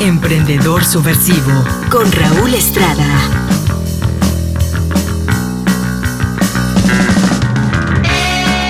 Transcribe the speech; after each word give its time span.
Emprendedor 0.00 0.84
Subversivo 0.84 1.64
con 1.90 2.10
Raúl 2.12 2.54
Estrada. 2.54 3.47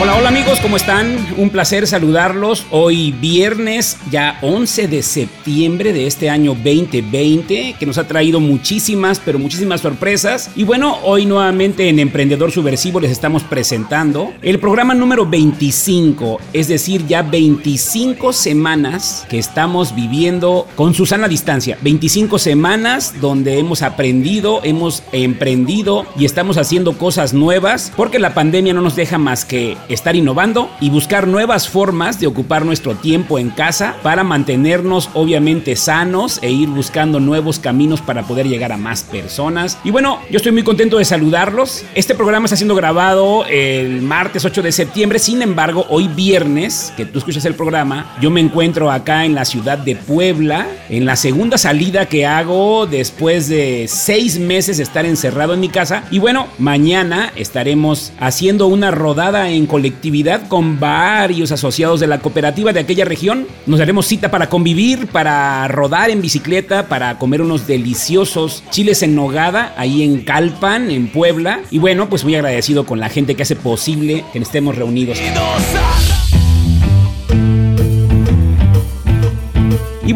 Hola, 0.00 0.14
hola 0.14 0.28
amigos, 0.28 0.60
¿cómo 0.60 0.76
están? 0.76 1.34
Un 1.36 1.50
placer 1.50 1.84
saludarlos. 1.88 2.64
Hoy 2.70 3.10
viernes, 3.10 3.96
ya 4.12 4.38
11 4.42 4.86
de 4.86 5.02
septiembre 5.02 5.92
de 5.92 6.06
este 6.06 6.30
año 6.30 6.54
2020, 6.54 7.74
que 7.76 7.84
nos 7.86 7.98
ha 7.98 8.06
traído 8.06 8.38
muchísimas, 8.38 9.18
pero 9.18 9.40
muchísimas 9.40 9.80
sorpresas. 9.80 10.52
Y 10.54 10.62
bueno, 10.62 10.98
hoy 11.02 11.26
nuevamente 11.26 11.88
en 11.88 11.98
Emprendedor 11.98 12.52
Subversivo 12.52 13.00
les 13.00 13.10
estamos 13.10 13.42
presentando 13.42 14.32
el 14.40 14.60
programa 14.60 14.94
número 14.94 15.26
25, 15.26 16.38
es 16.52 16.68
decir, 16.68 17.04
ya 17.08 17.22
25 17.22 18.32
semanas 18.32 19.26
que 19.28 19.40
estamos 19.40 19.96
viviendo 19.96 20.68
con 20.76 20.94
Susana 20.94 21.26
distancia. 21.26 21.76
25 21.82 22.38
semanas 22.38 23.20
donde 23.20 23.58
hemos 23.58 23.82
aprendido, 23.82 24.60
hemos 24.62 25.02
emprendido 25.10 26.06
y 26.16 26.24
estamos 26.24 26.56
haciendo 26.56 26.96
cosas 26.96 27.34
nuevas 27.34 27.92
porque 27.96 28.20
la 28.20 28.32
pandemia 28.32 28.74
no 28.74 28.80
nos 28.80 28.94
deja 28.94 29.18
más 29.18 29.44
que 29.44 29.76
estar 29.88 30.16
innovando 30.16 30.70
y 30.80 30.90
buscar 30.90 31.26
nuevas 31.26 31.68
formas 31.68 32.20
de 32.20 32.26
ocupar 32.26 32.64
nuestro 32.64 32.94
tiempo 32.94 33.38
en 33.38 33.50
casa 33.50 33.96
para 34.02 34.24
mantenernos 34.24 35.10
obviamente 35.14 35.76
sanos 35.76 36.38
e 36.42 36.50
ir 36.50 36.68
buscando 36.68 37.20
nuevos 37.20 37.58
caminos 37.58 38.00
para 38.00 38.22
poder 38.24 38.48
llegar 38.48 38.72
a 38.72 38.76
más 38.76 39.02
personas. 39.02 39.78
Y 39.84 39.90
bueno, 39.90 40.20
yo 40.30 40.36
estoy 40.36 40.52
muy 40.52 40.62
contento 40.62 40.98
de 40.98 41.04
saludarlos. 41.04 41.84
Este 41.94 42.14
programa 42.14 42.46
está 42.46 42.56
siendo 42.56 42.74
grabado 42.74 43.44
el 43.46 44.02
martes 44.02 44.44
8 44.44 44.62
de 44.62 44.72
septiembre, 44.72 45.18
sin 45.18 45.42
embargo, 45.42 45.86
hoy 45.88 46.08
viernes, 46.08 46.92
que 46.96 47.04
tú 47.04 47.18
escuchas 47.18 47.44
el 47.44 47.54
programa, 47.54 48.16
yo 48.20 48.30
me 48.30 48.40
encuentro 48.40 48.90
acá 48.90 49.24
en 49.24 49.34
la 49.34 49.44
ciudad 49.44 49.78
de 49.78 49.96
Puebla, 49.96 50.66
en 50.88 51.04
la 51.04 51.16
segunda 51.16 51.58
salida 51.58 52.06
que 52.06 52.26
hago 52.26 52.86
después 52.86 53.48
de 53.48 53.86
seis 53.88 54.38
meses 54.38 54.76
de 54.76 54.82
estar 54.82 55.06
encerrado 55.06 55.54
en 55.54 55.60
mi 55.60 55.68
casa. 55.68 56.04
Y 56.10 56.18
bueno, 56.18 56.46
mañana 56.58 57.32
estaremos 57.36 58.12
haciendo 58.18 58.66
una 58.66 58.90
rodada 58.90 59.50
en 59.50 59.66
colectividad 59.78 60.48
con 60.48 60.80
varios 60.80 61.52
asociados 61.52 62.00
de 62.00 62.08
la 62.08 62.18
cooperativa 62.18 62.72
de 62.72 62.80
aquella 62.80 63.04
región. 63.04 63.46
Nos 63.64 63.78
daremos 63.78 64.06
cita 64.06 64.28
para 64.28 64.48
convivir, 64.48 65.06
para 65.06 65.68
rodar 65.68 66.10
en 66.10 66.20
bicicleta, 66.20 66.88
para 66.88 67.16
comer 67.16 67.42
unos 67.42 67.68
deliciosos 67.68 68.64
chiles 68.70 69.04
en 69.04 69.14
nogada 69.14 69.72
ahí 69.76 70.02
en 70.02 70.22
Calpan, 70.22 70.90
en 70.90 71.06
Puebla. 71.06 71.60
Y 71.70 71.78
bueno, 71.78 72.08
pues 72.08 72.24
muy 72.24 72.34
agradecido 72.34 72.86
con 72.86 72.98
la 72.98 73.08
gente 73.08 73.36
que 73.36 73.44
hace 73.44 73.54
posible 73.54 74.24
que 74.32 74.40
estemos 74.40 74.74
reunidos. 74.74 75.20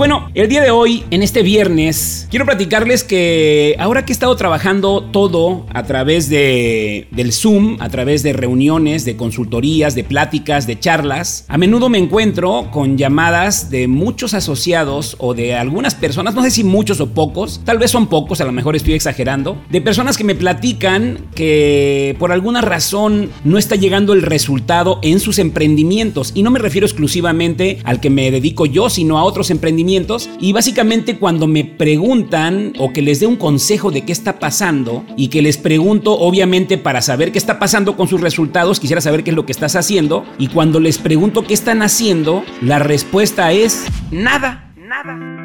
Bueno, 0.03 0.33
el 0.34 0.48
día 0.48 0.61
de 0.62 0.72
hoy, 0.72 1.05
en 1.12 1.22
este 1.22 1.45
viernes, 1.45 2.27
quiero 2.28 2.45
platicarles 2.45 3.05
que 3.05 3.77
ahora 3.78 4.05
que 4.05 4.11
he 4.11 4.14
estado 4.14 4.34
trabajando 4.34 5.05
todo 5.12 5.64
a 5.72 5.84
través 5.84 6.28
de, 6.28 7.06
del 7.12 7.33
Zoom, 7.33 7.77
a 7.78 7.89
través 7.89 8.25
de 8.25 8.33
reuniones, 8.33 9.05
de 9.05 9.14
consultorías, 9.17 9.95
de 9.95 10.03
pláticas, 10.03 10.67
de 10.67 10.77
charlas, 10.77 11.45
a 11.47 11.56
menudo 11.56 11.89
me 11.89 11.98
encuentro 11.98 12.69
con 12.73 12.98
llamadas 12.98 13.70
de 13.70 13.86
muchos 13.86 14.34
asociados 14.34 15.14
o 15.20 15.34
de 15.34 15.55
algunas 15.55 15.95
personas, 15.95 16.34
no 16.34 16.42
sé 16.42 16.50
si 16.50 16.64
muchos 16.64 17.00
o 17.00 17.11
pocos, 17.11 17.61
tal 17.64 17.78
vez 17.78 17.92
son 17.92 18.08
pocos, 18.08 18.41
a 18.41 18.45
lo 18.45 18.50
mejor 18.50 18.75
estoy 18.75 18.95
exagerando, 18.95 19.56
de 19.70 19.80
personas 19.80 20.17
que 20.17 20.25
me 20.25 20.34
platican 20.34 21.28
que 21.36 22.17
por 22.19 22.33
alguna 22.33 22.61
razón 22.61 23.30
no 23.45 23.56
está 23.56 23.77
llegando 23.77 24.14
el 24.14 24.23
resultado 24.23 24.98
en 25.03 25.20
sus 25.20 25.39
emprendimientos. 25.39 26.33
Y 26.34 26.42
no 26.42 26.50
me 26.50 26.58
refiero 26.58 26.89
exclusivamente 26.89 27.78
al 27.84 28.00
que 28.00 28.11
me 28.11 28.33
dedico 28.33 28.67
yo, 28.67 28.91
sino 28.91 29.17
a 29.17 29.23
otros 29.23 29.53
emprendimientos 29.53 29.92
y 30.41 30.53
básicamente 30.53 31.19
cuando 31.19 31.47
me 31.47 31.65
preguntan 31.65 32.73
o 32.79 32.93
que 32.93 33.03
les 33.03 33.21
dé 33.21 33.27
un 33.27 33.37
consejo 33.37 33.91
de 33.91 34.03
qué 34.03 34.12
está 34.12 34.39
pasando 34.39 35.05
y 35.19 35.29
que 35.29 35.43
les 35.43 35.58
pregunto 35.58 36.19
obviamente 36.19 36.79
para 36.79 37.03
saber 37.03 37.30
qué 37.30 37.39
está 37.39 37.58
pasando 37.58 37.95
con 37.95 38.08
sus 38.08 38.20
resultados, 38.20 38.81
quisiera 38.81 39.02
saber 39.02 39.23
qué 39.23 39.31
es 39.31 39.36
lo 39.36 39.45
que 39.45 39.52
estás 39.52 39.77
haciendo 39.77 40.25
y 40.39 40.48
cuando 40.48 40.81
les 40.81 40.97
pregunto 40.97 41.45
qué 41.45 41.52
están 41.52 41.83
haciendo, 41.83 42.42
la 42.63 42.79
respuesta 42.79 43.52
es 43.52 43.85
nada, 44.11 44.73
nada. 44.77 45.42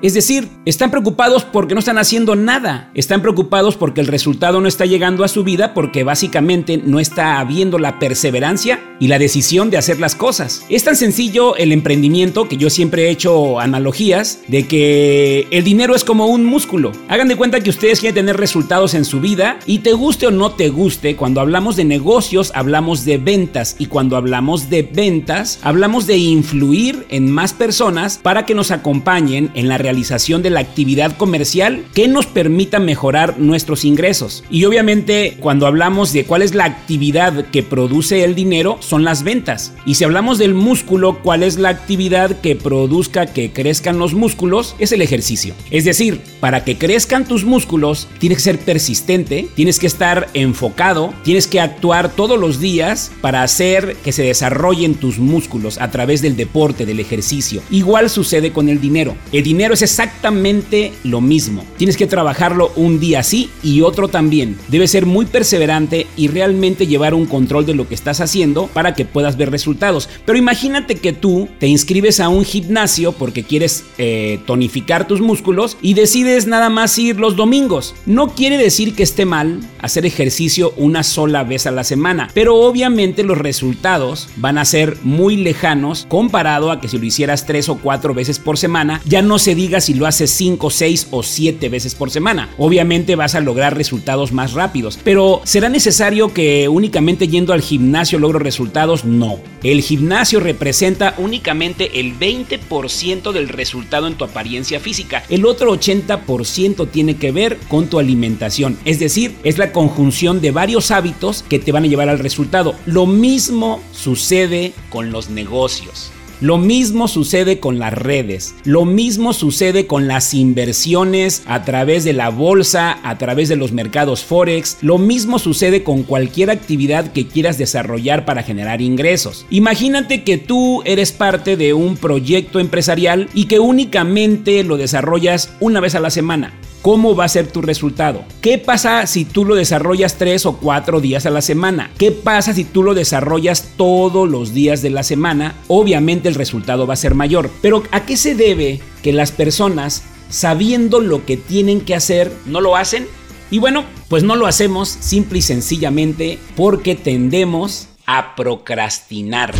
Es 0.00 0.14
decir, 0.14 0.48
están 0.64 0.90
preocupados 0.90 1.44
porque 1.44 1.74
no 1.74 1.80
están 1.80 1.98
haciendo 1.98 2.36
nada. 2.36 2.90
Están 2.94 3.20
preocupados 3.20 3.76
porque 3.76 4.00
el 4.00 4.06
resultado 4.06 4.60
no 4.60 4.68
está 4.68 4.86
llegando 4.86 5.24
a 5.24 5.28
su 5.28 5.42
vida 5.42 5.74
porque 5.74 6.04
básicamente 6.04 6.76
no 6.76 7.00
está 7.00 7.40
habiendo 7.40 7.78
la 7.78 7.98
perseverancia 7.98 8.80
y 9.00 9.08
la 9.08 9.18
decisión 9.18 9.70
de 9.70 9.78
hacer 9.78 9.98
las 9.98 10.14
cosas. 10.14 10.64
Es 10.68 10.84
tan 10.84 10.96
sencillo 10.96 11.56
el 11.56 11.72
emprendimiento 11.72 12.48
que 12.48 12.56
yo 12.56 12.70
siempre 12.70 13.06
he 13.06 13.10
hecho 13.10 13.60
analogías 13.60 14.40
de 14.48 14.66
que 14.66 15.46
el 15.50 15.64
dinero 15.64 15.94
es 15.94 16.04
como 16.04 16.26
un 16.26 16.44
músculo. 16.44 16.92
Hagan 17.08 17.28
de 17.28 17.36
cuenta 17.36 17.60
que 17.60 17.70
ustedes 17.70 18.00
quieren 18.00 18.14
tener 18.14 18.36
resultados 18.36 18.94
en 18.94 19.04
su 19.04 19.20
vida 19.20 19.58
y 19.66 19.80
te 19.80 19.92
guste 19.92 20.26
o 20.26 20.30
no 20.30 20.52
te 20.52 20.68
guste, 20.68 21.16
cuando 21.16 21.40
hablamos 21.40 21.76
de 21.76 21.84
negocios 21.84 22.52
hablamos 22.54 23.04
de 23.04 23.18
ventas 23.18 23.76
y 23.78 23.86
cuando 23.86 24.16
hablamos 24.16 24.70
de 24.70 24.82
ventas 24.82 25.58
hablamos 25.62 26.06
de 26.06 26.16
influir 26.16 27.06
en 27.10 27.30
más 27.30 27.52
personas 27.52 28.18
para 28.18 28.46
que 28.46 28.54
nos 28.54 28.70
acompañen 28.70 29.50
en 29.54 29.68
la 29.68 29.78
realización 29.88 30.42
de 30.42 30.50
la 30.50 30.60
actividad 30.60 31.16
comercial 31.16 31.82
que 31.94 32.08
nos 32.08 32.26
permita 32.26 32.78
mejorar 32.78 33.38
nuestros 33.38 33.86
ingresos. 33.86 34.44
Y 34.50 34.66
obviamente 34.66 35.38
cuando 35.40 35.66
hablamos 35.66 36.12
de 36.12 36.24
cuál 36.24 36.42
es 36.42 36.54
la 36.54 36.66
actividad 36.66 37.46
que 37.46 37.62
produce 37.62 38.22
el 38.22 38.34
dinero, 38.34 38.76
son 38.80 39.02
las 39.02 39.22
ventas. 39.22 39.72
Y 39.86 39.94
si 39.94 40.04
hablamos 40.04 40.36
del 40.36 40.52
músculo, 40.52 41.20
cuál 41.22 41.42
es 41.42 41.56
la 41.58 41.70
actividad 41.70 42.38
que 42.42 42.54
produzca 42.54 43.24
que 43.24 43.50
crezcan 43.50 43.98
los 43.98 44.12
músculos, 44.12 44.76
es 44.78 44.92
el 44.92 45.00
ejercicio. 45.00 45.54
Es 45.70 45.86
decir, 45.86 46.20
para 46.40 46.64
que 46.64 46.76
crezcan 46.76 47.26
tus 47.26 47.44
músculos, 47.44 48.08
tienes 48.18 48.38
que 48.38 48.44
ser 48.44 48.58
persistente, 48.58 49.48
tienes 49.54 49.78
que 49.78 49.86
estar 49.86 50.28
enfocado, 50.34 51.14
tienes 51.24 51.46
que 51.46 51.60
actuar 51.60 52.14
todos 52.14 52.38
los 52.38 52.60
días 52.60 53.10
para 53.22 53.42
hacer 53.42 53.96
que 54.04 54.12
se 54.12 54.24
desarrollen 54.24 54.96
tus 54.96 55.18
músculos 55.18 55.78
a 55.78 55.90
través 55.90 56.20
del 56.20 56.36
deporte, 56.36 56.84
del 56.84 57.00
ejercicio. 57.00 57.62
Igual 57.70 58.10
sucede 58.10 58.52
con 58.52 58.68
el 58.68 58.82
dinero. 58.82 59.16
El 59.32 59.44
dinero 59.44 59.74
es 59.74 59.77
exactamente 59.82 60.92
lo 61.04 61.20
mismo. 61.20 61.64
Tienes 61.76 61.96
que 61.96 62.06
trabajarlo 62.06 62.72
un 62.76 63.00
día 63.00 63.22
sí 63.22 63.50
y 63.62 63.82
otro 63.82 64.08
también. 64.08 64.56
Debes 64.68 64.90
ser 64.90 65.06
muy 65.06 65.26
perseverante 65.26 66.06
y 66.16 66.28
realmente 66.28 66.86
llevar 66.86 67.14
un 67.14 67.26
control 67.26 67.66
de 67.66 67.74
lo 67.74 67.88
que 67.88 67.94
estás 67.94 68.20
haciendo 68.20 68.66
para 68.68 68.94
que 68.94 69.04
puedas 69.04 69.36
ver 69.36 69.50
resultados. 69.50 70.08
Pero 70.24 70.38
imagínate 70.38 70.96
que 70.96 71.12
tú 71.12 71.48
te 71.58 71.66
inscribes 71.66 72.20
a 72.20 72.28
un 72.28 72.44
gimnasio 72.44 73.12
porque 73.12 73.44
quieres 73.44 73.84
eh, 73.98 74.40
tonificar 74.46 75.06
tus 75.06 75.20
músculos 75.20 75.76
y 75.82 75.94
decides 75.94 76.46
nada 76.46 76.70
más 76.70 76.98
ir 76.98 77.18
los 77.18 77.36
domingos. 77.36 77.94
No 78.06 78.28
quiere 78.34 78.58
decir 78.58 78.94
que 78.94 79.02
esté 79.02 79.24
mal 79.24 79.60
hacer 79.80 80.06
ejercicio 80.06 80.72
una 80.76 81.02
sola 81.02 81.44
vez 81.44 81.66
a 81.66 81.70
la 81.70 81.84
semana, 81.84 82.30
pero 82.34 82.56
obviamente 82.56 83.22
los 83.22 83.38
resultados 83.38 84.28
van 84.36 84.58
a 84.58 84.64
ser 84.64 84.96
muy 85.02 85.36
lejanos 85.36 86.06
comparado 86.08 86.70
a 86.70 86.80
que 86.80 86.88
si 86.88 86.98
lo 86.98 87.04
hicieras 87.04 87.46
tres 87.46 87.68
o 87.68 87.76
cuatro 87.76 88.14
veces 88.14 88.38
por 88.38 88.58
semana, 88.58 89.00
ya 89.04 89.22
no 89.22 89.38
se 89.38 89.54
diga 89.54 89.67
si 89.80 89.94
lo 89.94 90.06
haces 90.06 90.30
cinco, 90.30 90.70
seis 90.70 91.06
o 91.10 91.22
siete 91.22 91.68
veces 91.68 91.94
por 91.94 92.10
semana. 92.10 92.50
Obviamente 92.58 93.16
vas 93.16 93.34
a 93.34 93.40
lograr 93.40 93.76
resultados 93.76 94.32
más 94.32 94.52
rápidos, 94.52 94.98
pero 95.04 95.40
¿será 95.44 95.68
necesario 95.68 96.32
que 96.32 96.68
únicamente 96.68 97.28
yendo 97.28 97.52
al 97.52 97.62
gimnasio 97.62 98.18
logro 98.18 98.38
resultados? 98.38 99.04
No. 99.04 99.38
El 99.62 99.82
gimnasio 99.82 100.40
representa 100.40 101.14
únicamente 101.18 102.00
el 102.00 102.18
20% 102.18 103.32
del 103.32 103.48
resultado 103.48 104.06
en 104.06 104.14
tu 104.14 104.24
apariencia 104.24 104.80
física. 104.80 105.22
El 105.28 105.44
otro 105.44 105.72
80% 105.72 106.90
tiene 106.90 107.16
que 107.16 107.32
ver 107.32 107.58
con 107.68 107.88
tu 107.88 107.98
alimentación. 107.98 108.78
Es 108.84 108.98
decir, 108.98 109.36
es 109.44 109.58
la 109.58 109.72
conjunción 109.72 110.40
de 110.40 110.50
varios 110.50 110.90
hábitos 110.90 111.44
que 111.48 111.58
te 111.58 111.72
van 111.72 111.84
a 111.84 111.88
llevar 111.88 112.08
al 112.08 112.18
resultado. 112.18 112.74
Lo 112.86 113.06
mismo 113.06 113.80
sucede 113.92 114.72
con 114.90 115.10
los 115.10 115.30
negocios. 115.30 116.12
Lo 116.40 116.56
mismo 116.56 117.08
sucede 117.08 117.58
con 117.58 117.80
las 117.80 117.92
redes, 117.92 118.54
lo 118.62 118.84
mismo 118.84 119.32
sucede 119.32 119.88
con 119.88 120.06
las 120.06 120.34
inversiones 120.34 121.42
a 121.46 121.64
través 121.64 122.04
de 122.04 122.12
la 122.12 122.28
bolsa, 122.28 123.00
a 123.02 123.18
través 123.18 123.48
de 123.48 123.56
los 123.56 123.72
mercados 123.72 124.22
forex, 124.22 124.78
lo 124.80 124.98
mismo 124.98 125.40
sucede 125.40 125.82
con 125.82 126.04
cualquier 126.04 126.50
actividad 126.50 127.12
que 127.12 127.26
quieras 127.26 127.58
desarrollar 127.58 128.24
para 128.24 128.44
generar 128.44 128.80
ingresos. 128.80 129.46
Imagínate 129.50 130.22
que 130.22 130.38
tú 130.38 130.82
eres 130.84 131.10
parte 131.10 131.56
de 131.56 131.74
un 131.74 131.96
proyecto 131.96 132.60
empresarial 132.60 133.28
y 133.34 133.46
que 133.46 133.58
únicamente 133.58 134.62
lo 134.62 134.76
desarrollas 134.76 135.50
una 135.58 135.80
vez 135.80 135.96
a 135.96 136.00
la 136.00 136.10
semana. 136.10 136.54
¿Cómo 136.82 137.16
va 137.16 137.24
a 137.24 137.28
ser 137.28 137.48
tu 137.48 137.60
resultado? 137.60 138.24
¿Qué 138.40 138.56
pasa 138.56 139.06
si 139.06 139.24
tú 139.24 139.44
lo 139.44 139.56
desarrollas 139.56 140.16
tres 140.16 140.46
o 140.46 140.58
cuatro 140.58 141.00
días 141.00 141.26
a 141.26 141.30
la 141.30 141.42
semana? 141.42 141.90
¿Qué 141.98 142.12
pasa 142.12 142.54
si 142.54 142.64
tú 142.64 142.84
lo 142.84 142.94
desarrollas 142.94 143.72
todos 143.76 144.28
los 144.28 144.54
días 144.54 144.80
de 144.80 144.90
la 144.90 145.02
semana? 145.02 145.56
Obviamente 145.66 146.28
el 146.28 146.36
resultado 146.36 146.86
va 146.86 146.94
a 146.94 146.98
ser 146.98 147.14
mayor. 147.14 147.50
Pero 147.60 147.82
¿a 147.90 148.06
qué 148.06 148.16
se 148.16 148.36
debe 148.36 148.80
que 149.02 149.12
las 149.12 149.32
personas, 149.32 150.04
sabiendo 150.30 151.00
lo 151.00 151.26
que 151.26 151.36
tienen 151.36 151.80
que 151.80 151.96
hacer, 151.96 152.32
no 152.46 152.60
lo 152.60 152.76
hacen? 152.76 153.08
Y 153.50 153.58
bueno, 153.58 153.84
pues 154.08 154.22
no 154.22 154.36
lo 154.36 154.46
hacemos 154.46 154.88
simple 154.88 155.40
y 155.40 155.42
sencillamente 155.42 156.38
porque 156.54 156.94
tendemos 156.94 157.88
a 158.06 158.36
procrastinar. 158.36 159.52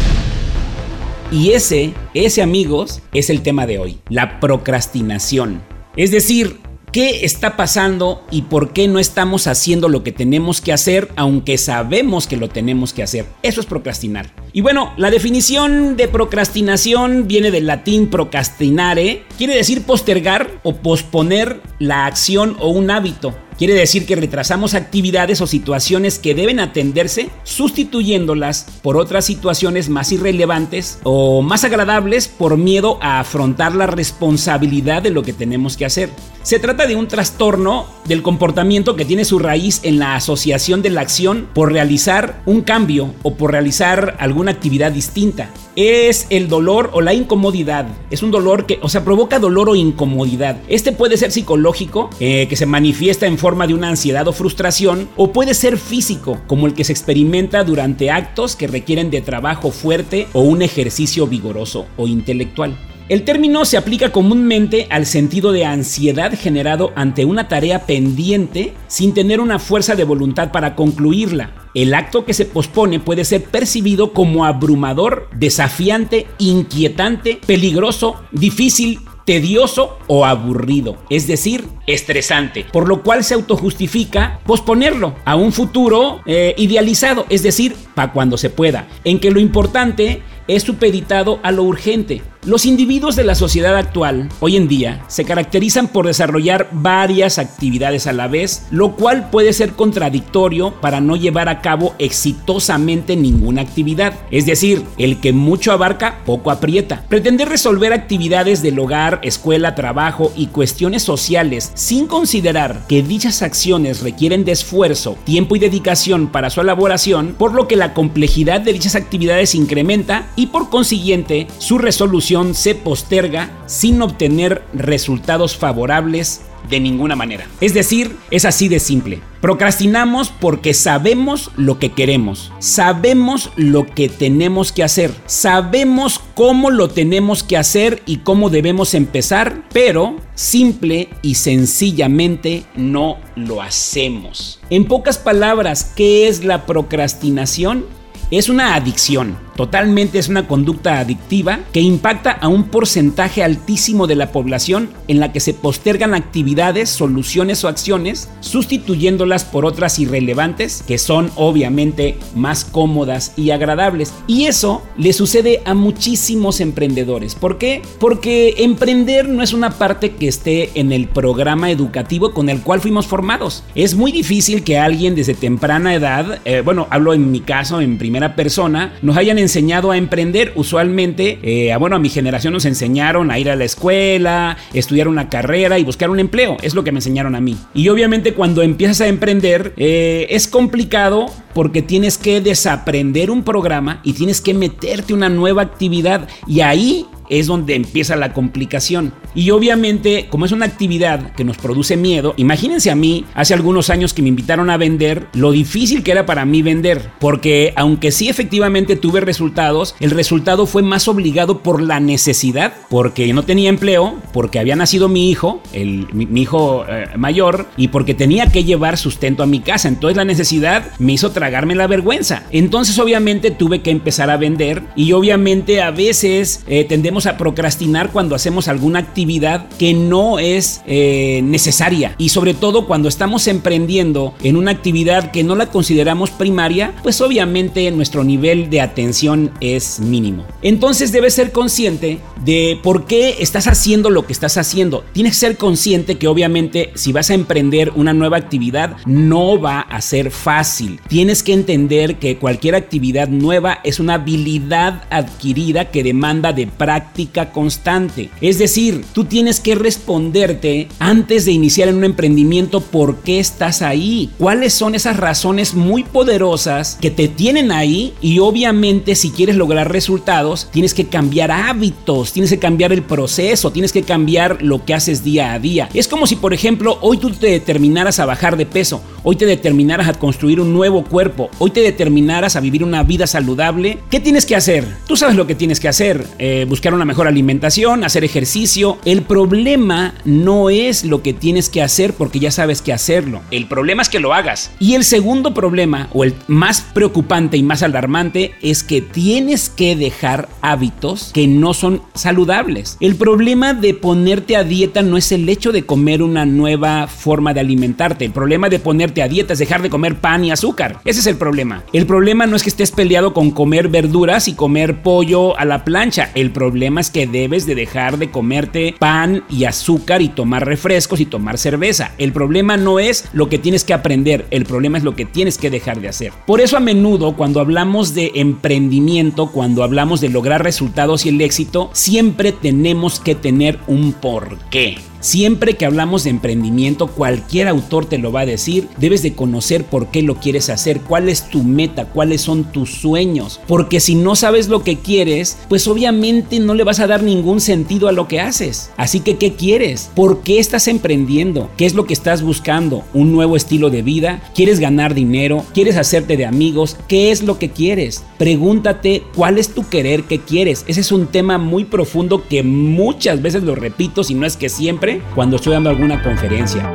Y 1.32 1.50
ese, 1.50 1.92
ese 2.14 2.42
amigos, 2.42 3.02
es 3.12 3.28
el 3.28 3.42
tema 3.42 3.66
de 3.66 3.78
hoy, 3.78 3.98
la 4.08 4.38
procrastinación. 4.40 5.62
Es 5.96 6.10
decir, 6.10 6.60
¿Qué 6.92 7.26
está 7.26 7.56
pasando 7.56 8.24
y 8.30 8.42
por 8.42 8.72
qué 8.72 8.88
no 8.88 8.98
estamos 8.98 9.46
haciendo 9.46 9.90
lo 9.90 10.02
que 10.02 10.12
tenemos 10.12 10.62
que 10.62 10.72
hacer 10.72 11.08
aunque 11.16 11.58
sabemos 11.58 12.26
que 12.26 12.38
lo 12.38 12.48
tenemos 12.48 12.94
que 12.94 13.02
hacer? 13.02 13.26
Eso 13.42 13.60
es 13.60 13.66
procrastinar. 13.66 14.30
Y 14.54 14.62
bueno, 14.62 14.94
la 14.96 15.10
definición 15.10 15.96
de 15.98 16.08
procrastinación 16.08 17.28
viene 17.28 17.50
del 17.50 17.66
latín 17.66 18.08
procrastinare, 18.08 19.24
quiere 19.36 19.54
decir 19.54 19.82
postergar 19.82 20.50
o 20.62 20.76
posponer 20.76 21.60
la 21.78 22.06
acción 22.06 22.56
o 22.58 22.70
un 22.70 22.90
hábito. 22.90 23.34
Quiere 23.58 23.74
decir 23.74 24.06
que 24.06 24.14
retrasamos 24.14 24.74
actividades 24.74 25.40
o 25.40 25.48
situaciones 25.48 26.20
que 26.20 26.32
deben 26.32 26.60
atenderse 26.60 27.28
sustituyéndolas 27.42 28.66
por 28.82 28.96
otras 28.96 29.24
situaciones 29.24 29.88
más 29.88 30.12
irrelevantes 30.12 31.00
o 31.02 31.42
más 31.42 31.64
agradables 31.64 32.28
por 32.28 32.56
miedo 32.56 32.98
a 33.02 33.18
afrontar 33.18 33.74
la 33.74 33.88
responsabilidad 33.88 35.02
de 35.02 35.10
lo 35.10 35.24
que 35.24 35.32
tenemos 35.32 35.76
que 35.76 35.86
hacer. 35.86 36.10
Se 36.44 36.60
trata 36.60 36.86
de 36.86 36.94
un 36.94 37.08
trastorno 37.08 37.86
del 38.04 38.22
comportamiento 38.22 38.94
que 38.94 39.04
tiene 39.04 39.24
su 39.24 39.40
raíz 39.40 39.80
en 39.82 39.98
la 39.98 40.14
asociación 40.14 40.80
de 40.80 40.90
la 40.90 41.00
acción 41.00 41.48
por 41.52 41.72
realizar 41.72 42.40
un 42.46 42.60
cambio 42.60 43.12
o 43.24 43.34
por 43.34 43.50
realizar 43.50 44.16
alguna 44.20 44.52
actividad 44.52 44.92
distinta 44.92 45.50
es 45.78 46.26
el 46.30 46.48
dolor 46.48 46.90
o 46.92 47.00
la 47.00 47.14
incomodidad. 47.14 47.86
Es 48.10 48.24
un 48.24 48.32
dolor 48.32 48.66
que, 48.66 48.80
o 48.82 48.88
sea, 48.88 49.04
provoca 49.04 49.38
dolor 49.38 49.68
o 49.68 49.76
incomodidad. 49.76 50.56
Este 50.66 50.90
puede 50.90 51.16
ser 51.16 51.30
psicológico, 51.30 52.10
eh, 52.18 52.48
que 52.48 52.56
se 52.56 52.66
manifiesta 52.66 53.26
en 53.26 53.38
forma 53.38 53.47
de 53.56 53.74
una 53.74 53.88
ansiedad 53.88 54.28
o 54.28 54.32
frustración, 54.32 55.08
o 55.16 55.32
puede 55.32 55.54
ser 55.54 55.78
físico, 55.78 56.40
como 56.46 56.66
el 56.66 56.74
que 56.74 56.84
se 56.84 56.92
experimenta 56.92 57.64
durante 57.64 58.10
actos 58.10 58.56
que 58.56 58.66
requieren 58.66 59.10
de 59.10 59.20
trabajo 59.20 59.70
fuerte 59.70 60.26
o 60.32 60.42
un 60.42 60.62
ejercicio 60.62 61.26
vigoroso 61.26 61.86
o 61.96 62.06
intelectual. 62.06 62.76
El 63.08 63.24
término 63.24 63.64
se 63.64 63.78
aplica 63.78 64.12
comúnmente 64.12 64.86
al 64.90 65.06
sentido 65.06 65.50
de 65.52 65.64
ansiedad 65.64 66.38
generado 66.38 66.92
ante 66.94 67.24
una 67.24 67.48
tarea 67.48 67.86
pendiente 67.86 68.74
sin 68.86 69.14
tener 69.14 69.40
una 69.40 69.58
fuerza 69.58 69.96
de 69.96 70.04
voluntad 70.04 70.52
para 70.52 70.74
concluirla. 70.74 71.54
El 71.74 71.94
acto 71.94 72.26
que 72.26 72.34
se 72.34 72.44
pospone 72.44 73.00
puede 73.00 73.24
ser 73.24 73.44
percibido 73.44 74.12
como 74.12 74.44
abrumador, 74.44 75.30
desafiante, 75.34 76.26
inquietante, 76.38 77.40
peligroso, 77.46 78.16
difícil, 78.30 79.00
tedioso 79.28 79.98
o 80.06 80.24
aburrido, 80.24 80.96
es 81.10 81.26
decir, 81.26 81.68
estresante, 81.86 82.64
por 82.72 82.88
lo 82.88 83.02
cual 83.02 83.22
se 83.22 83.34
autojustifica 83.34 84.40
posponerlo 84.46 85.16
a 85.26 85.36
un 85.36 85.52
futuro 85.52 86.22
eh, 86.24 86.54
idealizado, 86.56 87.26
es 87.28 87.42
decir, 87.42 87.76
para 87.94 88.10
cuando 88.14 88.38
se 88.38 88.48
pueda, 88.48 88.88
en 89.04 89.20
que 89.20 89.30
lo 89.30 89.38
importante 89.38 90.22
es 90.48 90.64
supeditado 90.64 91.38
a 91.42 91.52
lo 91.52 91.62
urgente. 91.62 92.22
Los 92.44 92.64
individuos 92.64 93.14
de 93.14 93.24
la 93.24 93.34
sociedad 93.34 93.76
actual, 93.76 94.30
hoy 94.40 94.56
en 94.56 94.68
día, 94.68 95.04
se 95.08 95.24
caracterizan 95.24 95.88
por 95.88 96.06
desarrollar 96.06 96.68
varias 96.72 97.38
actividades 97.38 98.06
a 98.06 98.14
la 98.14 98.26
vez, 98.26 98.66
lo 98.70 98.92
cual 98.92 99.28
puede 99.28 99.52
ser 99.52 99.72
contradictorio 99.72 100.72
para 100.80 101.00
no 101.00 101.16
llevar 101.16 101.50
a 101.50 101.60
cabo 101.60 101.94
exitosamente 101.98 103.16
ninguna 103.16 103.60
actividad. 103.60 104.14
Es 104.30 104.46
decir, 104.46 104.82
el 104.96 105.20
que 105.20 105.34
mucho 105.34 105.72
abarca, 105.72 106.20
poco 106.24 106.50
aprieta. 106.50 107.04
Pretender 107.08 107.50
resolver 107.50 107.92
actividades 107.92 108.62
del 108.62 108.78
hogar, 108.78 109.20
escuela, 109.22 109.74
trabajo 109.74 110.32
y 110.34 110.46
cuestiones 110.46 111.02
sociales 111.02 111.72
sin 111.74 112.06
considerar 112.06 112.86
que 112.88 113.02
dichas 113.02 113.42
acciones 113.42 114.00
requieren 114.00 114.46
de 114.46 114.52
esfuerzo, 114.52 115.18
tiempo 115.24 115.56
y 115.56 115.58
dedicación 115.58 116.28
para 116.28 116.48
su 116.48 116.62
elaboración, 116.62 117.34
por 117.36 117.52
lo 117.52 117.68
que 117.68 117.76
la 117.76 117.92
complejidad 117.92 118.62
de 118.62 118.72
dichas 118.72 118.94
actividades 118.94 119.54
incrementa 119.54 120.30
y 120.38 120.46
por 120.46 120.70
consiguiente 120.70 121.48
su 121.58 121.78
resolución 121.78 122.54
se 122.54 122.76
posterga 122.76 123.50
sin 123.66 124.00
obtener 124.00 124.62
resultados 124.72 125.56
favorables 125.56 126.42
de 126.70 126.78
ninguna 126.78 127.16
manera. 127.16 127.48
Es 127.60 127.74
decir, 127.74 128.16
es 128.30 128.44
así 128.44 128.68
de 128.68 128.78
simple. 128.78 129.20
Procrastinamos 129.40 130.28
porque 130.28 130.74
sabemos 130.74 131.50
lo 131.56 131.80
que 131.80 131.90
queremos, 131.90 132.52
sabemos 132.60 133.50
lo 133.56 133.84
que 133.84 134.08
tenemos 134.08 134.70
que 134.70 134.84
hacer, 134.84 135.12
sabemos 135.26 136.20
cómo 136.36 136.70
lo 136.70 136.88
tenemos 136.88 137.42
que 137.42 137.56
hacer 137.56 138.04
y 138.06 138.18
cómo 138.18 138.48
debemos 138.48 138.94
empezar, 138.94 139.64
pero 139.72 140.18
simple 140.36 141.08
y 141.20 141.34
sencillamente 141.34 142.62
no 142.76 143.16
lo 143.34 143.60
hacemos. 143.60 144.60
En 144.70 144.84
pocas 144.84 145.18
palabras, 145.18 145.92
¿qué 145.96 146.28
es 146.28 146.44
la 146.44 146.64
procrastinación? 146.64 147.86
Es 148.30 148.48
una 148.48 148.76
adicción 148.76 149.47
Totalmente 149.58 150.20
es 150.20 150.28
una 150.28 150.46
conducta 150.46 151.00
adictiva 151.00 151.58
que 151.72 151.80
impacta 151.80 152.30
a 152.30 152.46
un 152.46 152.68
porcentaje 152.68 153.42
altísimo 153.42 154.06
de 154.06 154.14
la 154.14 154.30
población 154.30 154.88
en 155.08 155.18
la 155.18 155.32
que 155.32 155.40
se 155.40 155.52
postergan 155.52 156.14
actividades, 156.14 156.90
soluciones 156.90 157.64
o 157.64 157.68
acciones, 157.68 158.30
sustituyéndolas 158.38 159.42
por 159.42 159.66
otras 159.66 159.98
irrelevantes 159.98 160.84
que 160.86 160.96
son 160.96 161.32
obviamente 161.34 162.16
más 162.36 162.64
cómodas 162.64 163.32
y 163.36 163.50
agradables. 163.50 164.14
Y 164.28 164.44
eso 164.44 164.80
le 164.96 165.12
sucede 165.12 165.60
a 165.64 165.74
muchísimos 165.74 166.60
emprendedores. 166.60 167.34
¿Por 167.34 167.58
qué? 167.58 167.82
Porque 167.98 168.54
emprender 168.58 169.28
no 169.28 169.42
es 169.42 169.52
una 169.52 169.70
parte 169.70 170.12
que 170.12 170.28
esté 170.28 170.70
en 170.78 170.92
el 170.92 171.08
programa 171.08 171.72
educativo 171.72 172.32
con 172.32 172.48
el 172.48 172.60
cual 172.60 172.80
fuimos 172.80 173.08
formados. 173.08 173.64
Es 173.74 173.96
muy 173.96 174.12
difícil 174.12 174.62
que 174.62 174.78
alguien 174.78 175.16
desde 175.16 175.34
temprana 175.34 175.96
edad, 175.96 176.38
eh, 176.44 176.62
bueno, 176.64 176.86
hablo 176.90 177.12
en 177.12 177.32
mi 177.32 177.40
caso 177.40 177.80
en 177.80 177.98
primera 177.98 178.36
persona, 178.36 178.96
nos 179.02 179.16
hayan 179.16 179.47
enseñado 179.48 179.90
a 179.90 179.96
emprender. 179.96 180.52
Usualmente, 180.56 181.38
eh, 181.42 181.74
bueno, 181.78 181.96
a 181.96 181.98
mi 181.98 182.10
generación 182.10 182.52
nos 182.52 182.66
enseñaron 182.66 183.30
a 183.30 183.38
ir 183.38 183.48
a 183.48 183.56
la 183.56 183.64
escuela, 183.64 184.58
estudiar 184.74 185.08
una 185.08 185.30
carrera 185.30 185.78
y 185.78 185.84
buscar 185.84 186.10
un 186.10 186.20
empleo. 186.20 186.58
Es 186.62 186.74
lo 186.74 186.84
que 186.84 186.92
me 186.92 186.98
enseñaron 186.98 187.34
a 187.34 187.40
mí. 187.40 187.56
Y 187.72 187.88
obviamente 187.88 188.34
cuando 188.34 188.60
empiezas 188.62 189.00
a 189.00 189.08
emprender 189.08 189.72
eh, 189.78 190.26
es 190.30 190.48
complicado 190.48 191.26
porque 191.54 191.80
tienes 191.80 192.18
que 192.18 192.42
desaprender 192.42 193.30
un 193.30 193.42
programa 193.42 194.00
y 194.04 194.12
tienes 194.12 194.42
que 194.42 194.52
meterte 194.52 195.14
una 195.14 195.30
nueva 195.30 195.62
actividad. 195.62 196.28
Y 196.46 196.60
ahí 196.60 197.06
es 197.28 197.46
donde 197.46 197.74
empieza 197.74 198.16
la 198.16 198.32
complicación. 198.32 199.12
Y 199.34 199.50
obviamente, 199.50 200.26
como 200.28 200.46
es 200.46 200.52
una 200.52 200.66
actividad 200.66 201.32
que 201.32 201.44
nos 201.44 201.58
produce 201.58 201.96
miedo, 201.96 202.34
imagínense 202.36 202.90
a 202.90 202.94
mí, 202.94 203.24
hace 203.34 203.54
algunos 203.54 203.90
años 203.90 204.14
que 204.14 204.22
me 204.22 204.28
invitaron 204.28 204.70
a 204.70 204.76
vender, 204.76 205.28
lo 205.34 205.52
difícil 205.52 206.02
que 206.02 206.12
era 206.12 206.26
para 206.26 206.44
mí 206.44 206.62
vender, 206.62 207.10
porque 207.18 207.72
aunque 207.76 208.10
sí 208.10 208.28
efectivamente 208.28 208.96
tuve 208.96 209.20
resultados, 209.20 209.94
el 210.00 210.10
resultado 210.10 210.66
fue 210.66 210.82
más 210.82 211.08
obligado 211.08 211.62
por 211.62 211.82
la 211.82 212.00
necesidad, 212.00 212.72
porque 212.88 213.32
no 213.32 213.44
tenía 213.44 213.68
empleo, 213.68 214.16
porque 214.32 214.58
había 214.58 214.76
nacido 214.76 215.08
mi 215.08 215.30
hijo, 215.30 215.62
el, 215.72 216.06
mi, 216.12 216.40
hijo 216.40 216.84
eh, 216.88 217.06
mayor, 217.16 217.66
y 217.76 217.88
porque 217.88 218.14
tenía 218.14 218.46
que 218.46 218.64
llevar 218.64 218.96
sustento 218.96 219.42
a 219.42 219.46
mi 219.46 219.60
casa. 219.60 219.88
Entonces 219.88 220.16
la 220.16 220.24
necesidad 220.24 220.90
me 220.98 221.12
hizo 221.12 221.30
tragarme 221.30 221.74
la 221.74 221.86
vergüenza. 221.86 222.44
Entonces 222.50 222.98
obviamente 222.98 223.50
tuve 223.50 223.82
que 223.82 223.90
empezar 223.90 224.30
a 224.30 224.36
vender 224.36 224.82
y 224.96 225.12
obviamente 225.12 225.82
a 225.82 225.90
veces 225.90 226.64
eh, 226.66 226.84
tendemos 226.84 227.17
a 227.26 227.36
procrastinar 227.36 228.10
cuando 228.12 228.34
hacemos 228.34 228.68
alguna 228.68 228.98
actividad 228.98 229.68
que 229.78 229.94
no 229.94 230.38
es 230.38 230.82
eh, 230.86 231.40
necesaria. 231.44 232.14
Y 232.18 232.30
sobre 232.30 232.54
todo 232.54 232.86
cuando 232.86 233.08
estamos 233.08 233.46
emprendiendo 233.48 234.34
en 234.42 234.56
una 234.56 234.70
actividad 234.70 235.30
que 235.30 235.44
no 235.44 235.56
la 235.56 235.66
consideramos 235.70 236.30
primaria, 236.30 236.94
pues 237.02 237.20
obviamente 237.20 237.90
nuestro 237.90 238.24
nivel 238.24 238.70
de 238.70 238.80
atención 238.80 239.50
es 239.60 240.00
mínimo. 240.00 240.44
Entonces 240.62 241.12
debes 241.12 241.34
ser 241.34 241.52
consciente 241.52 242.18
de 242.44 242.78
por 242.82 243.06
qué 243.06 243.36
estás 243.40 243.66
haciendo 243.66 244.10
lo 244.10 244.26
que 244.26 244.32
estás 244.32 244.56
haciendo. 244.56 245.04
Tienes 245.12 245.32
que 245.32 245.40
ser 245.40 245.56
consciente 245.56 246.16
que 246.16 246.28
obviamente 246.28 246.90
si 246.94 247.12
vas 247.12 247.30
a 247.30 247.34
emprender 247.34 247.92
una 247.94 248.12
nueva 248.12 248.36
actividad 248.36 248.96
no 249.06 249.60
va 249.60 249.80
a 249.80 250.00
ser 250.00 250.30
fácil. 250.30 251.00
Tienes 251.08 251.42
que 251.42 251.52
entender 251.52 252.16
que 252.16 252.38
cualquier 252.38 252.74
actividad 252.74 253.28
nueva 253.28 253.80
es 253.84 254.00
una 254.00 254.14
habilidad 254.14 255.04
adquirida 255.10 255.86
que 255.86 256.02
demanda 256.02 256.52
de 256.52 256.66
práctica 256.66 257.07
constante. 257.52 258.30
Es 258.40 258.58
decir, 258.58 259.04
tú 259.12 259.24
tienes 259.24 259.60
que 259.60 259.74
responderte 259.74 260.88
antes 260.98 261.44
de 261.44 261.52
iniciar 261.52 261.88
en 261.88 261.96
un 261.96 262.04
emprendimiento 262.04 262.80
por 262.80 263.16
qué 263.18 263.38
estás 263.38 263.82
ahí, 263.82 264.30
cuáles 264.38 264.72
son 264.72 264.94
esas 264.94 265.16
razones 265.16 265.74
muy 265.74 266.04
poderosas 266.04 266.98
que 267.00 267.10
te 267.10 267.28
tienen 267.28 267.72
ahí 267.72 268.14
y 268.20 268.38
obviamente 268.38 269.14
si 269.14 269.30
quieres 269.30 269.56
lograr 269.56 269.90
resultados 269.90 270.68
tienes 270.72 270.94
que 270.94 271.06
cambiar 271.06 271.50
hábitos, 271.50 272.32
tienes 272.32 272.50
que 272.50 272.58
cambiar 272.58 272.92
el 272.92 273.02
proceso, 273.02 273.70
tienes 273.70 273.92
que 273.92 274.02
cambiar 274.02 274.62
lo 274.62 274.84
que 274.84 274.94
haces 274.94 275.24
día 275.24 275.52
a 275.52 275.58
día. 275.58 275.88
Es 275.94 276.08
como 276.08 276.26
si 276.26 276.36
por 276.36 276.54
ejemplo 276.54 276.98
hoy 277.00 277.18
tú 277.18 277.30
te 277.30 277.48
determinaras 277.48 278.18
a 278.18 278.26
bajar 278.26 278.56
de 278.56 278.66
peso 278.66 279.02
hoy 279.28 279.36
te 279.36 279.44
determinaras 279.44 280.08
a 280.08 280.14
construir 280.14 280.58
un 280.58 280.72
nuevo 280.72 281.04
cuerpo, 281.04 281.50
hoy 281.58 281.70
te 281.70 281.80
determinaras 281.80 282.56
a 282.56 282.60
vivir 282.60 282.82
una 282.82 283.02
vida 283.02 283.26
saludable, 283.26 283.98
¿qué 284.08 284.20
tienes 284.20 284.46
que 284.46 284.56
hacer? 284.56 284.86
Tú 285.06 285.18
sabes 285.18 285.36
lo 285.36 285.46
que 285.46 285.54
tienes 285.54 285.80
que 285.80 285.88
hacer, 285.88 286.26
eh, 286.38 286.64
buscar 286.66 286.94
una 286.94 287.04
mejor 287.04 287.28
alimentación, 287.28 288.04
hacer 288.04 288.24
ejercicio. 288.24 288.96
El 289.04 289.20
problema 289.20 290.14
no 290.24 290.70
es 290.70 291.04
lo 291.04 291.22
que 291.22 291.34
tienes 291.34 291.68
que 291.68 291.82
hacer 291.82 292.14
porque 292.14 292.38
ya 292.38 292.50
sabes 292.50 292.80
que 292.80 292.94
hacerlo. 292.94 293.42
El 293.50 293.66
problema 293.66 294.00
es 294.00 294.08
que 294.08 294.18
lo 294.18 294.32
hagas. 294.32 294.70
Y 294.78 294.94
el 294.94 295.04
segundo 295.04 295.52
problema, 295.52 296.08
o 296.14 296.24
el 296.24 296.32
más 296.46 296.80
preocupante 296.80 297.58
y 297.58 297.62
más 297.62 297.82
alarmante, 297.82 298.54
es 298.62 298.82
que 298.82 299.02
tienes 299.02 299.68
que 299.68 299.94
dejar 299.94 300.48
hábitos 300.62 301.32
que 301.34 301.46
no 301.46 301.74
son 301.74 302.00
saludables. 302.14 302.96
El 302.98 303.14
problema 303.16 303.74
de 303.74 303.92
ponerte 303.92 304.56
a 304.56 304.64
dieta 304.64 305.02
no 305.02 305.18
es 305.18 305.32
el 305.32 305.46
hecho 305.50 305.70
de 305.70 305.82
comer 305.82 306.22
una 306.22 306.46
nueva 306.46 307.08
forma 307.08 307.52
de 307.52 307.60
alimentarte. 307.60 308.24
El 308.24 308.32
problema 308.32 308.70
de 308.70 308.78
ponerte 308.78 309.17
a 309.20 309.28
dieta 309.28 309.52
es 309.52 309.58
dejar 309.58 309.82
de 309.82 309.90
comer 309.90 310.16
pan 310.16 310.44
y 310.44 310.50
azúcar. 310.50 311.00
Ese 311.04 311.20
es 311.20 311.26
el 311.26 311.36
problema. 311.36 311.84
El 311.92 312.06
problema 312.06 312.46
no 312.46 312.56
es 312.56 312.62
que 312.62 312.68
estés 312.68 312.90
peleado 312.90 313.32
con 313.34 313.50
comer 313.50 313.88
verduras 313.88 314.48
y 314.48 314.54
comer 314.54 315.02
pollo 315.02 315.58
a 315.58 315.64
la 315.64 315.84
plancha. 315.84 316.30
El 316.34 316.50
problema 316.50 317.00
es 317.00 317.10
que 317.10 317.26
debes 317.26 317.66
de 317.66 317.74
dejar 317.74 318.18
de 318.18 318.30
comerte 318.30 318.94
pan 318.98 319.44
y 319.48 319.64
azúcar 319.64 320.22
y 320.22 320.28
tomar 320.28 320.66
refrescos 320.66 321.20
y 321.20 321.26
tomar 321.26 321.58
cerveza. 321.58 322.12
El 322.18 322.32
problema 322.32 322.76
no 322.76 322.98
es 322.98 323.28
lo 323.32 323.48
que 323.48 323.58
tienes 323.58 323.84
que 323.84 323.94
aprender, 323.94 324.46
el 324.50 324.64
problema 324.64 324.98
es 324.98 325.04
lo 325.04 325.14
que 325.14 325.24
tienes 325.24 325.58
que 325.58 325.70
dejar 325.70 326.00
de 326.00 326.08
hacer. 326.08 326.32
Por 326.46 326.60
eso 326.60 326.76
a 326.76 326.80
menudo 326.80 327.36
cuando 327.36 327.60
hablamos 327.60 328.14
de 328.14 328.32
emprendimiento, 328.34 329.50
cuando 329.52 329.82
hablamos 329.82 330.20
de 330.20 330.28
lograr 330.28 330.62
resultados 330.62 331.26
y 331.26 331.30
el 331.30 331.40
éxito, 331.40 331.90
siempre 331.92 332.52
tenemos 332.52 333.20
que 333.20 333.34
tener 333.34 333.78
un 333.86 334.12
porqué. 334.12 334.98
Siempre 335.20 335.74
que 335.74 335.84
hablamos 335.84 336.22
de 336.22 336.30
emprendimiento, 336.30 337.08
cualquier 337.08 337.66
autor 337.66 338.06
te 338.06 338.18
lo 338.18 338.30
va 338.30 338.40
a 338.40 338.46
decir, 338.46 338.86
debes 338.98 339.22
de 339.22 339.34
conocer 339.34 339.84
por 339.84 340.12
qué 340.12 340.22
lo 340.22 340.36
quieres 340.36 340.70
hacer, 340.70 341.00
cuál 341.00 341.28
es 341.28 341.50
tu 341.50 341.64
meta, 341.64 342.04
cuáles 342.04 342.40
son 342.40 342.70
tus 342.70 342.92
sueños, 342.92 343.60
porque 343.66 343.98
si 343.98 344.14
no 344.14 344.36
sabes 344.36 344.68
lo 344.68 344.84
que 344.84 344.98
quieres, 344.98 345.58
pues 345.68 345.88
obviamente 345.88 346.60
no 346.60 346.74
le 346.74 346.84
vas 346.84 347.00
a 347.00 347.08
dar 347.08 347.24
ningún 347.24 347.60
sentido 347.60 348.06
a 348.06 348.12
lo 348.12 348.28
que 348.28 348.40
haces. 348.40 348.90
Así 348.96 349.18
que, 349.18 349.38
¿qué 349.38 349.54
quieres? 349.54 350.08
¿Por 350.14 350.42
qué 350.42 350.60
estás 350.60 350.86
emprendiendo? 350.86 351.68
¿Qué 351.76 351.84
es 351.84 351.94
lo 351.94 352.06
que 352.06 352.14
estás 352.14 352.42
buscando? 352.42 353.04
¿Un 353.12 353.32
nuevo 353.32 353.56
estilo 353.56 353.90
de 353.90 354.02
vida? 354.02 354.40
¿Quieres 354.54 354.78
ganar 354.78 355.14
dinero? 355.14 355.64
¿Quieres 355.74 355.96
hacerte 355.96 356.36
de 356.36 356.46
amigos? 356.46 356.96
¿Qué 357.08 357.32
es 357.32 357.42
lo 357.42 357.58
que 357.58 357.70
quieres? 357.70 358.22
Pregúntate 358.38 359.24
cuál 359.34 359.58
es 359.58 359.70
tu 359.70 359.88
querer, 359.88 360.24
qué 360.24 360.38
quieres. 360.38 360.84
Ese 360.86 361.00
es 361.00 361.10
un 361.10 361.26
tema 361.26 361.58
muy 361.58 361.84
profundo 361.84 362.46
que 362.48 362.62
muchas 362.62 363.42
veces 363.42 363.64
lo 363.64 363.74
repito, 363.74 364.22
si 364.22 364.34
no 364.34 364.46
es 364.46 364.56
que 364.56 364.68
siempre 364.68 365.07
cuando 365.34 365.56
estoy 365.56 365.72
dando 365.72 365.90
alguna 365.90 366.22
conferencia. 366.22 366.90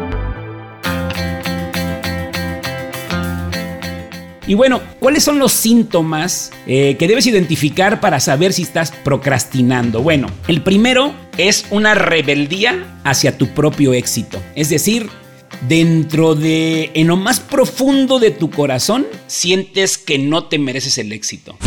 Y 4.45 4.55
bueno, 4.55 4.81
¿cuáles 4.99 5.23
son 5.23 5.39
los 5.39 5.53
síntomas 5.53 6.51
eh, 6.67 6.97
que 6.99 7.07
debes 7.07 7.25
identificar 7.27 8.01
para 8.01 8.19
saber 8.19 8.51
si 8.51 8.63
estás 8.63 8.91
procrastinando? 8.91 10.01
Bueno, 10.01 10.27
el 10.49 10.61
primero 10.61 11.13
es 11.37 11.65
una 11.71 11.95
rebeldía 11.95 12.99
hacia 13.05 13.37
tu 13.37 13.47
propio 13.47 13.93
éxito. 13.93 14.41
Es 14.55 14.69
decir, 14.69 15.09
dentro 15.69 16.35
de, 16.35 16.91
en 16.93 17.07
lo 17.07 17.15
más 17.15 17.39
profundo 17.39 18.19
de 18.19 18.31
tu 18.31 18.49
corazón, 18.49 19.07
sientes 19.27 19.97
que 19.97 20.19
no 20.19 20.45
te 20.45 20.59
mereces 20.59 20.97
el 20.97 21.13
éxito. 21.13 21.57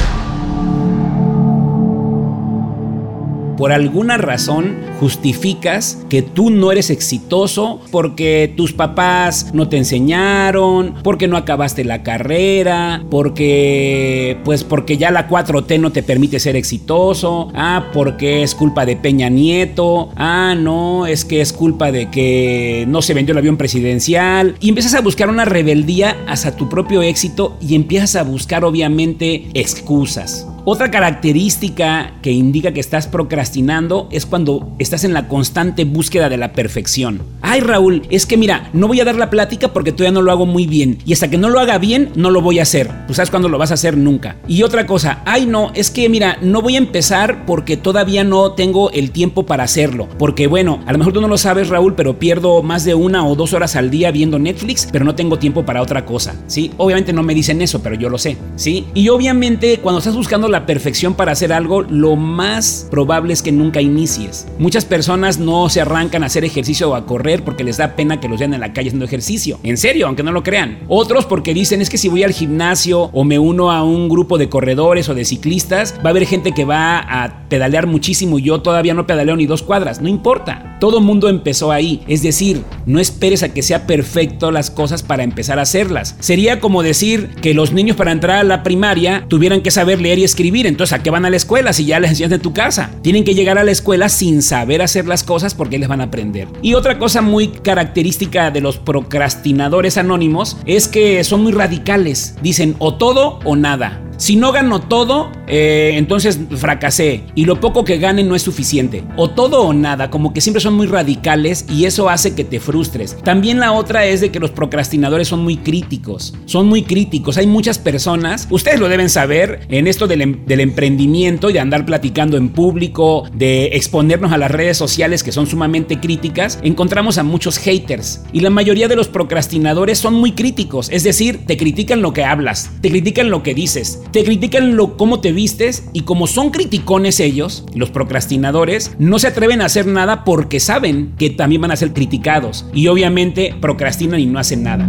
Por 3.57 3.73
alguna 3.73 4.17
razón 4.17 4.77
justificas 5.01 5.99
que 6.09 6.23
tú 6.23 6.51
no 6.51 6.73
eres 6.73 6.91
exitoso 6.91 7.81
porque 7.91 8.53
tus 8.57 8.73
papás 8.73 9.51
no 9.53 9.69
te 9.69 9.77
enseñaron, 9.77 10.95
porque 11.03 11.29
no 11.29 11.37
acabaste 11.37 11.85
la 11.85 12.03
carrera, 12.03 13.05
porque 13.11 14.39
pues 14.45 14.65
porque 14.65 14.97
ya 14.97 15.11
la 15.11 15.29
4T 15.29 15.81
no 15.81 15.93
te 15.93 16.03
permite 16.03 16.41
ser 16.41 16.57
exitoso, 16.57 17.51
ah, 17.55 17.91
porque 17.93 18.43
es 18.43 18.55
culpa 18.55 18.87
de 18.87 18.97
Peña 18.97 19.29
Nieto, 19.29 20.11
ah, 20.17 20.55
no, 20.59 21.07
es 21.07 21.25
que 21.25 21.41
es 21.41 21.53
culpa 21.53 21.93
de 21.93 22.11
que 22.11 22.85
no 22.89 23.03
se 23.03 23.15
vendió 23.15 23.33
el 23.33 23.39
avión 23.39 23.57
presidencial 23.57 24.57
y 24.61 24.69
empiezas 24.69 24.95
a 24.95 25.01
buscar 25.01 25.29
una 25.29 25.45
rebeldía 25.45 26.17
hacia 26.27 26.57
tu 26.57 26.69
propio 26.69 27.03
éxito 27.03 27.57
y 27.61 27.75
empiezas 27.75 28.17
a 28.17 28.23
buscar 28.23 28.65
obviamente 28.65 29.49
excusas. 29.55 30.47
Otra 30.68 30.90
característica 30.90 32.14
que 32.23 32.32
indica 32.32 32.73
que 32.73 32.80
estás 32.80 33.06
procrastinando 33.06 34.08
es 34.11 34.26
cuando 34.26 34.75
estás 34.80 35.04
en 35.04 35.14
la 35.14 35.28
constante 35.28 35.85
búsqueda 35.85 36.28
de 36.28 36.38
la 36.38 36.54
perfección. 36.54 37.23
Ay 37.40 37.61
Raúl, 37.61 38.02
es 38.11 38.26
que 38.26 38.37
mira, 38.37 38.68
no 38.73 38.88
voy 38.88 38.99
a 38.99 39.04
dar 39.04 39.14
la 39.14 39.30
plática 39.30 39.73
porque 39.73 39.92
todavía 39.92 40.11
no 40.11 40.23
lo 40.23 40.32
hago 40.32 40.44
muy 40.44 40.66
bien 40.66 40.99
y 41.06 41.12
hasta 41.12 41.30
que 41.30 41.38
no 41.38 41.50
lo 41.50 41.61
haga 41.61 41.78
bien 41.78 42.11
no 42.16 42.30
lo 42.30 42.40
voy 42.40 42.58
a 42.58 42.62
hacer. 42.62 42.90
Pues 43.06 43.14
sabes 43.14 43.30
cuándo 43.30 43.49
lo 43.49 43.58
vas 43.58 43.70
a 43.70 43.75
hacer 43.75 43.96
nunca. 43.96 44.38
Y 44.49 44.64
otra 44.64 44.88
cosa, 44.88 45.23
ay 45.25 45.46
no, 45.46 45.70
es 45.75 45.92
que 45.92 46.08
mira, 46.08 46.37
no 46.42 46.62
voy 46.62 46.75
a 46.75 46.78
empezar 46.78 47.46
porque 47.46 47.76
todavía 47.76 48.25
no 48.25 48.50
tengo 48.50 48.90
el 48.90 49.12
tiempo 49.12 49.46
para 49.46 49.62
hacerlo. 49.62 50.08
Porque 50.18 50.49
bueno, 50.49 50.82
a 50.87 50.92
lo 50.92 50.99
mejor 50.99 51.12
tú 51.12 51.20
no 51.20 51.28
lo 51.28 51.38
sabes 51.38 51.68
Raúl, 51.68 51.94
pero 51.94 52.18
pierdo 52.18 52.64
más 52.64 52.85
de 52.85 52.96
una 52.96 53.25
o 53.25 53.37
dos 53.37 53.52
horas 53.52 53.76
al 53.76 53.88
día 53.88 54.11
viendo 54.11 54.40
Netflix, 54.40 54.88
pero 54.90 55.04
no 55.04 55.14
tengo 55.14 55.38
tiempo 55.38 55.64
para 55.64 55.80
otra 55.80 56.04
cosa. 56.04 56.35
¿Sí? 56.49 56.73
Obviamente 56.76 57.12
no 57.12 57.23
me 57.23 57.37
dicen 57.37 57.62
eso, 57.62 57.80
pero 57.85 57.94
yo 57.94 58.08
lo 58.08 58.18
sé. 58.18 58.37
¿Sí? 58.56 58.87
Y 58.94 59.11
obviamente 59.11 59.78
cuando 59.78 60.00
estás 60.00 60.16
buscando 60.16 60.49
la 60.49 60.56
perfección 60.65 61.15
para 61.15 61.33
hacer 61.33 61.53
algo, 61.53 61.83
lo 61.83 62.17
más 62.17 62.87
probable 62.91 63.33
es 63.33 63.43
que 63.43 63.53
nunca 63.53 63.83
inicies. 63.83 64.47
Muchas 64.59 64.85
personas 64.85 65.39
no 65.39 65.69
se 65.69 65.81
arrancan 65.81 66.23
a 66.23 66.27
hacer 66.27 66.45
ejercicio 66.45 66.91
o 66.91 66.95
a 66.95 67.05
correr 67.05 67.45
porque 67.45 67.65
les 67.65 67.77
da 67.77 67.97
pena 67.97 68.21
que 68.21 68.29
los 68.29 68.39
vean 68.39 68.55
en 68.55 68.61
la 68.61 68.73
calle 68.73 68.89
haciendo 68.89 69.05
ejercicio. 69.05 69.59
En 69.63 69.77
serio, 69.77 70.07
aunque 70.07 70.23
no 70.23 70.33
lo 70.33 70.43
crean. 70.43 70.79
Otros 70.89 71.27
porque 71.27 71.53
dicen 71.53 71.83
es 71.83 71.91
que 71.91 71.99
si 71.99 72.09
voy 72.09 72.23
al 72.23 72.33
gimnasio 72.33 73.11
o 73.13 73.25
me 73.25 73.39
uno 73.39 73.71
a 73.71 73.83
un 73.83 74.09
grupo 74.09 74.39
de 74.39 74.49
corredores 74.49 75.09
o 75.09 75.15
de 75.15 75.25
ciclistas, 75.25 75.95
va 75.99 76.09
a 76.09 76.11
haber 76.11 76.27
gente 76.27 76.53
que 76.53 76.65
va 76.65 76.99
a 76.99 77.49
pedalear 77.49 77.87
muchísimo 77.87 78.39
y 78.39 78.43
yo 78.43 78.63
todavía 78.63 78.95
no 78.95 79.07
pedaleo 79.07 79.37
ni 79.37 79.47
dos 79.47 79.63
cuadras. 79.63 80.01
No 80.01 80.09
importa. 80.09 80.77
Todo 80.81 81.01
mundo 81.01 81.29
empezó 81.29 81.73
ahí. 81.73 82.03
Es 82.07 82.23
decir, 82.23 82.63
no 82.87 83.00
esperes 83.00 83.43
a 83.43 83.50
que 83.50 83.62
sea 83.62 83.87
perfecto 83.87 84.50
las 84.50 84.71
cosas 84.71 85.02
para 85.02 85.25
empezar 85.25 85.59
a 85.59 85.62
hacerlas. 85.62 86.16
Sería 86.21 86.61
como 86.61 86.83
decir 86.83 87.28
que 87.43 87.55
los 87.55 87.73
niños 87.73 87.97
para 87.97 88.12
entrar 88.12 88.38
a 88.38 88.45
la 88.45 88.62
primaria 88.62 89.26
tuvieran 89.28 89.61
que 89.61 89.71
saber 89.71 90.00
leer 90.00 90.19
y 90.19 90.25
escribir 90.25 90.66
entonces, 90.66 90.95
¿a 90.95 91.02
qué 91.02 91.11
van 91.11 91.25
a 91.25 91.31
la 91.31 91.37
escuela 91.37 91.73
si 91.73 91.85
ya 91.85 92.00
les 92.00 92.11
enseñan 92.11 92.35
en 92.35 92.40
tu 92.40 92.52
casa? 92.52 92.90
Tienen 93.02 93.25
que 93.25 93.35
llegar 93.35 93.59
a 93.59 93.64
la 93.64 93.71
escuela 93.71 94.09
sin 94.09 94.43
saber 94.43 94.83
hacer 94.83 95.07
las 95.07 95.25
cosas 95.25 95.55
porque 95.55 95.78
les 95.78 95.88
van 95.88 96.00
a 96.00 96.05
aprender. 96.05 96.49
Y 96.62 96.75
otra 96.75 96.99
cosa 96.99 97.21
muy 97.21 97.49
característica 97.49 98.50
de 98.50 98.61
los 98.61 98.78
procrastinadores 98.78 99.99
anónimos 99.99 100.57
es 100.66 100.88
que 100.88 101.23
son 101.25 101.43
muy 101.43 101.52
radicales. 101.52 102.35
Dicen 102.43 102.76
o 102.78 102.95
todo 102.95 103.40
o 103.45 103.57
nada. 103.57 104.06
Si 104.18 104.37
no 104.37 104.52
gano 104.52 104.80
todo, 104.80 105.30
eh, 105.46 105.92
entonces 105.94 106.40
fracasé 106.56 107.23
y 107.35 107.44
lo 107.44 107.61
poco 107.61 107.85
que 107.85 107.99
gane 107.99 108.25
no 108.25 108.35
es 108.35 108.42
suficiente. 108.42 109.04
O 109.16 109.30
todo 109.30 109.62
o 109.62 109.73
nada, 109.73 110.11
como 110.11 110.32
que 110.32 110.40
siempre 110.40 110.61
son 110.61 110.75
muy 110.75 110.87
radicales 110.87 111.66
y 111.70 111.85
eso 111.85 112.08
hace 112.08 112.35
que 112.35 112.44
te 112.44 112.58
frustres. 112.58 113.16
También 113.23 113.61
la 113.61 113.73
otra 113.73 114.06
es 114.06 114.20
de 114.20 114.30
que 114.30 114.40
los 114.40 114.50
procrastinadores 114.50 115.28
son 115.28 115.40
muy 115.40 115.58
críticos. 115.58 116.35
Son 116.46 116.66
muy 116.66 116.82
críticos. 116.82 117.37
Hay 117.37 117.46
muchas 117.46 117.78
personas, 117.78 118.49
ustedes 118.50 118.80
lo 118.80 118.88
deben 118.88 119.11
saber, 119.11 119.61
en 119.68 119.87
esto 119.87 120.06
del, 120.06 120.23
em, 120.23 120.46
del 120.46 120.61
emprendimiento 120.61 121.50
y 121.50 121.52
de 121.52 121.61
andar 121.61 121.85
platicando 121.85 122.37
en 122.37 122.49
público, 122.49 123.28
de 123.35 123.66
exponernos 123.73 124.32
a 124.32 124.38
las 124.38 124.50
redes 124.50 124.78
sociales 124.78 125.23
que 125.23 125.32
son 125.32 125.46
sumamente 125.46 126.00
críticas, 126.00 126.58
encontramos 126.62 127.18
a 127.18 127.23
muchos 127.23 127.58
haters. 127.58 128.23
Y 128.32 128.40
la 128.40 128.50
mayoría 128.50 128.88
de 128.88 128.96
los 128.96 129.08
procrastinadores 129.08 129.99
son 129.99 130.14
muy 130.14 130.32
críticos. 130.32 130.88
Es 130.90 131.04
decir, 131.04 131.46
te 131.46 131.56
critican 131.56 132.02
lo 132.02 132.12
que 132.12 132.25
hablas, 132.25 132.70
te 132.80 132.90
critican 132.90 133.30
lo 133.30 133.42
que 133.42 133.54
dices, 133.54 134.00
te 134.13 134.25
critican 134.25 134.77
lo, 134.77 134.97
cómo 134.97 135.21
te 135.21 135.33
vistes 135.33 135.89
y 135.93 136.03
como 136.03 136.27
son 136.27 136.51
criticones 136.51 137.21
ellos, 137.21 137.65
los 137.75 137.91
procrastinadores, 137.91 138.95
no 138.99 139.19
se 139.19 139.29
atreven 139.29 139.61
a 139.61 139.67
hacer 139.67 139.87
nada 139.87 140.25
porque 140.25 140.61
saben 140.61 141.15
que 141.19 141.31
también 141.31 141.63
van 141.63 141.73
a 141.73 141.77
ser 141.77 141.93
criticados 141.93 142.67
y 142.73 142.89
obviamente 142.89 143.55
procrastinan 143.61 144.21
y 144.21 144.27
no 144.27 144.39
hacen 144.39 144.63
nada. 144.63 144.89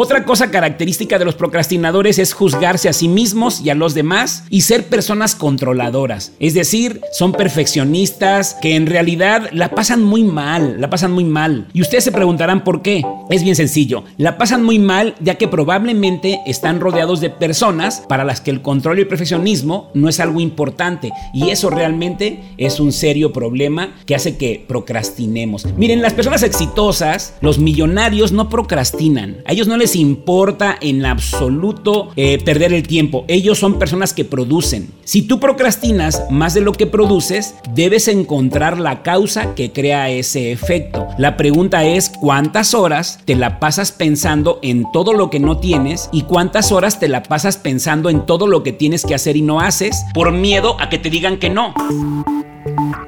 Otra 0.00 0.24
cosa 0.24 0.52
característica 0.52 1.18
de 1.18 1.24
los 1.24 1.34
procrastinadores 1.34 2.20
es 2.20 2.32
juzgarse 2.32 2.88
a 2.88 2.92
sí 2.92 3.08
mismos 3.08 3.60
y 3.62 3.70
a 3.70 3.74
los 3.74 3.94
demás 3.94 4.44
y 4.48 4.60
ser 4.60 4.86
personas 4.86 5.34
controladoras. 5.34 6.34
Es 6.38 6.54
decir, 6.54 7.00
son 7.12 7.32
perfeccionistas 7.32 8.56
que 8.62 8.76
en 8.76 8.86
realidad 8.86 9.50
la 9.50 9.70
pasan 9.70 10.04
muy 10.04 10.22
mal, 10.22 10.80
la 10.80 10.88
pasan 10.88 11.10
muy 11.10 11.24
mal. 11.24 11.66
Y 11.72 11.82
ustedes 11.82 12.04
se 12.04 12.12
preguntarán 12.12 12.62
por 12.62 12.80
qué. 12.80 13.04
Es 13.28 13.42
bien 13.42 13.56
sencillo, 13.56 14.04
la 14.18 14.38
pasan 14.38 14.62
muy 14.62 14.78
mal 14.78 15.16
ya 15.18 15.34
que 15.34 15.48
probablemente 15.48 16.42
están 16.46 16.78
rodeados 16.78 17.20
de 17.20 17.30
personas 17.30 18.04
para 18.08 18.22
las 18.22 18.40
que 18.40 18.52
el 18.52 18.62
control 18.62 18.98
y 18.98 19.00
el 19.00 19.08
perfeccionismo 19.08 19.90
no 19.94 20.08
es 20.08 20.20
algo 20.20 20.38
importante 20.38 21.10
y 21.34 21.50
eso 21.50 21.70
realmente 21.70 22.54
es 22.56 22.78
un 22.78 22.92
serio 22.92 23.32
problema 23.32 23.96
que 24.06 24.14
hace 24.14 24.36
que 24.36 24.64
procrastinemos. 24.68 25.66
Miren, 25.76 26.02
las 26.02 26.14
personas 26.14 26.44
exitosas, 26.44 27.34
los 27.40 27.58
millonarios 27.58 28.30
no 28.30 28.48
procrastinan. 28.48 29.38
A 29.44 29.52
ellos 29.54 29.66
no 29.66 29.76
les 29.76 29.87
importa 29.96 30.76
en 30.80 31.04
absoluto 31.04 32.10
eh, 32.16 32.38
perder 32.44 32.72
el 32.72 32.86
tiempo. 32.86 33.24
Ellos 33.28 33.58
son 33.58 33.78
personas 33.78 34.12
que 34.12 34.24
producen. 34.24 34.90
Si 35.04 35.22
tú 35.22 35.40
procrastinas 35.40 36.24
más 36.30 36.54
de 36.54 36.60
lo 36.60 36.72
que 36.72 36.86
produces, 36.86 37.54
debes 37.74 38.08
encontrar 38.08 38.78
la 38.78 39.02
causa 39.02 39.54
que 39.54 39.72
crea 39.72 40.10
ese 40.10 40.52
efecto. 40.52 41.06
La 41.18 41.36
pregunta 41.36 41.84
es 41.84 42.10
cuántas 42.10 42.74
horas 42.74 43.20
te 43.24 43.34
la 43.34 43.58
pasas 43.60 43.92
pensando 43.92 44.58
en 44.62 44.84
todo 44.92 45.12
lo 45.12 45.30
que 45.30 45.40
no 45.40 45.58
tienes 45.58 46.08
y 46.12 46.22
cuántas 46.22 46.72
horas 46.72 47.00
te 47.00 47.08
la 47.08 47.22
pasas 47.22 47.56
pensando 47.56 48.10
en 48.10 48.26
todo 48.26 48.46
lo 48.46 48.62
que 48.62 48.72
tienes 48.72 49.04
que 49.04 49.14
hacer 49.14 49.36
y 49.36 49.42
no 49.42 49.60
haces 49.60 50.04
por 50.14 50.32
miedo 50.32 50.76
a 50.80 50.88
que 50.88 50.98
te 50.98 51.10
digan 51.10 51.38
que 51.38 51.50
no. 51.50 51.74